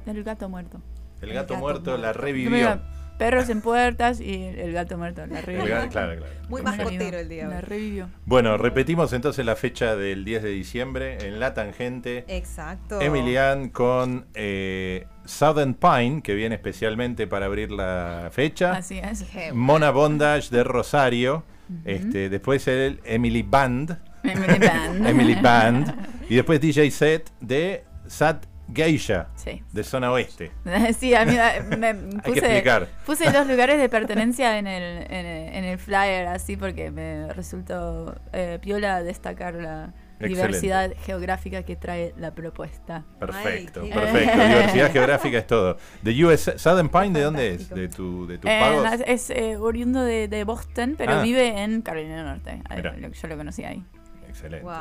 El, 0.06 0.22
gato 0.22 0.48
muerto. 0.48 0.80
El 1.20 1.30
El 1.30 1.34
gato, 1.34 1.54
gato 1.54 1.60
muerto, 1.60 1.96
la 1.96 2.12
revivió. 2.12 2.50
Mira, 2.50 2.82
perros 3.18 3.48
en 3.48 3.60
puertas 3.62 4.20
y 4.20 4.44
el 4.44 4.72
gato 4.72 4.98
muerto. 4.98 5.26
La 5.26 5.40
revivió. 5.40 5.66
claro, 5.88 5.88
claro. 5.88 6.24
Muy 6.48 6.62
mascotero 6.62 7.18
el 7.18 7.28
día 7.28 7.48
La 7.48 7.60
revivió. 7.60 8.08
Bueno, 8.26 8.56
repetimos 8.58 9.12
entonces 9.12 9.44
la 9.44 9.56
fecha 9.56 9.96
del 9.96 10.24
10 10.24 10.42
de 10.42 10.50
diciembre 10.50 11.26
en 11.26 11.40
La 11.40 11.54
Tangente. 11.54 12.24
Exacto. 12.28 13.00
Emilian 13.00 13.70
con 13.70 14.26
eh, 14.34 15.06
Southern 15.26 15.74
Pine, 15.74 16.22
que 16.22 16.34
viene 16.34 16.54
especialmente 16.54 17.26
para 17.26 17.46
abrir 17.46 17.70
la 17.70 18.28
fecha. 18.32 18.72
Así 18.72 18.98
es. 18.98 19.24
Mona 19.52 19.90
Bondage 19.90 20.50
de 20.50 20.64
Rosario. 20.64 21.44
este, 21.84 22.28
después 22.28 22.66
el 22.68 23.00
Emily 23.04 23.42
Band. 23.42 23.98
Emily 24.22 24.58
Band. 24.58 25.06
Emily 25.06 25.34
Band. 25.34 25.94
Y 26.28 26.36
después 26.36 26.60
DJ 26.60 26.90
set 26.90 27.30
de 27.40 27.84
Sat 28.06 28.44
Geisha, 28.72 29.28
Sí. 29.36 29.62
de 29.72 29.84
zona 29.84 30.10
oeste. 30.10 30.50
Sí, 30.98 31.14
a 31.14 31.24
mí 31.24 31.36
me 31.78 31.86
Hay 31.88 31.94
que 31.94 32.20
puse, 32.24 32.38
explicar. 32.40 32.88
puse 33.06 33.32
los 33.32 33.46
lugares 33.46 33.78
de 33.78 33.88
pertenencia 33.88 34.58
en 34.58 34.66
el, 34.66 35.04
en 35.08 35.24
el, 35.26 35.54
en 35.54 35.64
el 35.64 35.78
flyer, 35.78 36.26
así 36.26 36.56
porque 36.56 36.90
me 36.90 37.32
resultó 37.32 38.16
eh, 38.32 38.58
piola 38.60 39.04
destacar 39.04 39.54
la 39.54 39.92
Excelente. 40.18 40.28
diversidad 40.46 40.92
geográfica 41.04 41.62
que 41.62 41.76
trae 41.76 42.14
la 42.16 42.34
propuesta. 42.34 43.04
Perfecto, 43.18 43.82
Ay, 43.82 43.90
perfecto. 43.92 44.32
Diversidad 44.38 44.92
geográfica 44.92 45.38
es 45.38 45.46
todo. 45.46 45.76
¿De 46.02 46.24
US 46.24 46.52
Southern 46.56 46.88
Pine 46.88 47.10
de 47.18 47.22
dónde 47.24 47.54
es? 47.54 47.68
¿De 47.68 47.88
tu, 47.88 48.26
de 48.26 48.38
tus 48.38 48.50
Eh, 48.50 48.58
pagos? 48.60 48.88
es 49.06 49.30
eh, 49.30 49.56
oriundo 49.58 50.02
de, 50.02 50.28
de 50.28 50.44
Boston, 50.44 50.94
pero 50.96 51.12
Ah. 51.12 51.22
vive 51.22 51.62
en 51.62 51.82
Carolina 51.82 52.16
del 52.16 52.24
Norte. 52.26 53.12
Yo 53.20 53.28
lo 53.28 53.36
conocí 53.36 53.64
ahí. 53.64 53.84
Excelente. 54.28 54.64
Wow. 54.64 54.74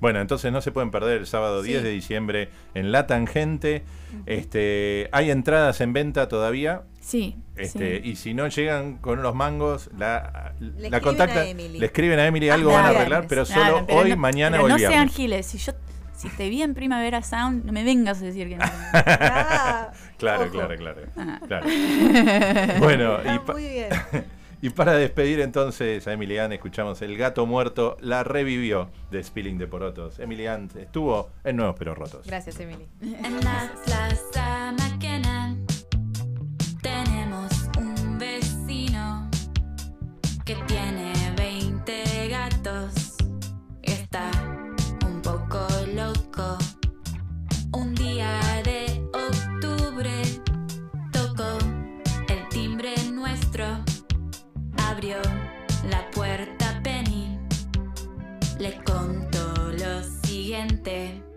Bueno, 0.00 0.20
entonces 0.20 0.52
no 0.52 0.60
se 0.60 0.70
pueden 0.70 0.90
perder 0.90 1.18
el 1.18 1.26
sábado 1.26 1.62
Sí. 1.62 1.70
10 1.70 1.82
de 1.82 1.90
diciembre 1.90 2.48
en 2.74 2.92
La 2.92 3.06
Tangente. 3.06 3.82
Este, 4.26 5.08
hay 5.12 5.30
entradas 5.30 5.80
en 5.80 5.92
venta 5.92 6.28
todavía. 6.28 6.82
Sí. 7.00 7.36
Este, 7.56 8.00
sí. 8.02 8.08
Y 8.10 8.16
si 8.16 8.34
no 8.34 8.46
llegan 8.48 8.98
con 8.98 9.22
los 9.22 9.34
mangos, 9.34 9.90
la, 9.98 10.52
Le 10.60 10.90
la 10.90 11.00
contactan, 11.00 11.56
le 11.56 11.84
escriben 11.84 12.18
a 12.18 12.26
Emily, 12.26 12.48
algo 12.50 12.70
Ah, 12.70 12.74
van 12.74 12.84
a 12.84 12.88
arreglar, 12.90 13.26
pero 13.28 13.44
Claro, 13.44 13.64
solo 13.74 13.86
pero 13.86 13.98
hoy, 14.00 14.10
no- 14.10 14.16
mañana 14.16 14.56
pero 14.58 14.64
o 14.64 14.66
el 14.66 14.72
no 14.74 14.78
sean 14.78 14.90
viernes. 14.92 15.14
giles. 15.14 15.46
Si 15.46 15.58
yo 15.58 15.72
si 16.16 16.28
te 16.30 16.48
vi 16.48 16.62
en 16.62 16.74
Primavera 16.74 17.22
Sound, 17.22 17.64
no 17.64 17.72
me 17.72 17.84
vengas 17.84 18.20
a 18.22 18.24
decir 18.24 18.48
que 18.48 18.56
no. 18.56 18.64
Ah, 18.92 19.92
Claro, 20.18 20.50
claro, 20.50 20.76
claro. 20.76 21.02
Ah. 21.16 21.40
claro. 21.46 21.66
bueno, 22.80 23.14
y, 23.24 23.28
Está 23.28 23.44
pa- 23.44 23.52
muy 23.52 23.68
bien. 23.68 23.88
y 24.62 24.70
para 24.70 24.94
despedir 24.94 25.40
entonces 25.40 26.06
a 26.06 26.12
Emilian, 26.12 26.52
escuchamos 26.52 27.00
El 27.02 27.16
gato 27.16 27.46
muerto 27.46 27.96
la 28.00 28.24
revivió 28.24 28.90
de 29.10 29.22
Spilling 29.22 29.58
de 29.58 29.66
Porotos. 29.66 30.18
Emilian 30.18 30.68
estuvo 30.78 31.30
en 31.44 31.56
Nuevos 31.56 31.76
Pero 31.78 31.94
Rotos. 31.94 32.26
Gracias, 32.26 32.58
Emily. 32.60 32.86
Siguiente. 60.88 61.27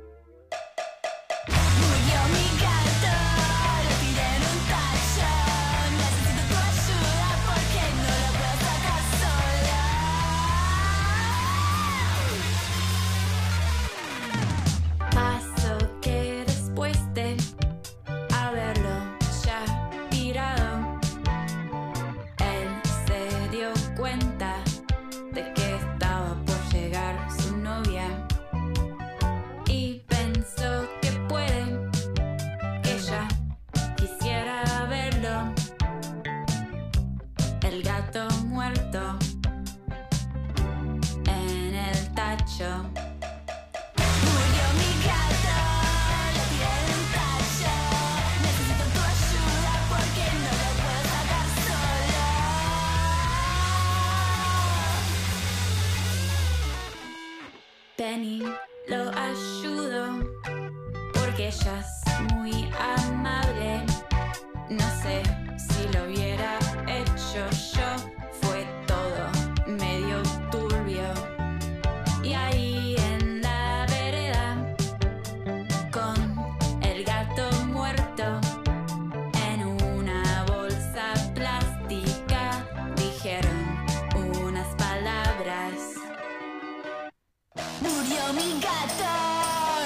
Murió 87.82 88.24
mi 88.34 88.60
gato, 88.62 89.14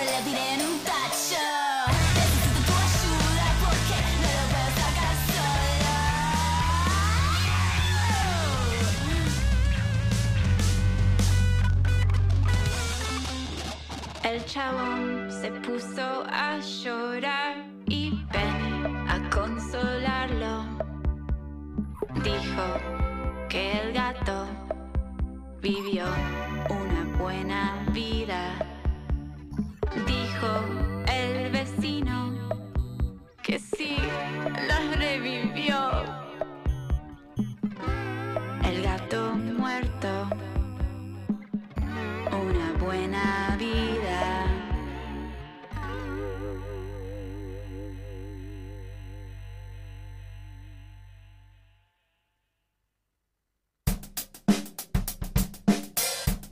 le 0.03 0.17
piden 0.25 0.59
un 0.67 0.75
tacho. 0.83 1.45
Necesito 2.13 2.59
tu 2.67 2.73
ayuda 2.85 3.47
porque 3.63 3.97
no 4.21 4.29
lo 4.35 4.43
puedo 4.51 4.69
sacar 4.81 5.15
sola. 5.31 5.95
El 14.23 14.37
chabón 14.45 15.01
se 15.31 15.49
puso 15.65 16.07
a 16.29 16.59
llorar 16.59 17.53
y 17.87 18.01
ven 18.33 19.07
a 19.07 19.17
consolarlo. 19.29 20.53
Dijo 22.23 22.65
que 23.47 23.63
el 23.79 23.93
gato 23.93 24.47
vivió 25.61 26.05
un 26.69 26.84
buena 27.25 27.83
vida. 27.91 28.53
Dijo 30.05 30.51
el 31.11 31.51
vecino 31.51 32.31
que 33.41 33.57
sí 33.57 33.97
las 34.67 34.95
revivió. 34.99 36.24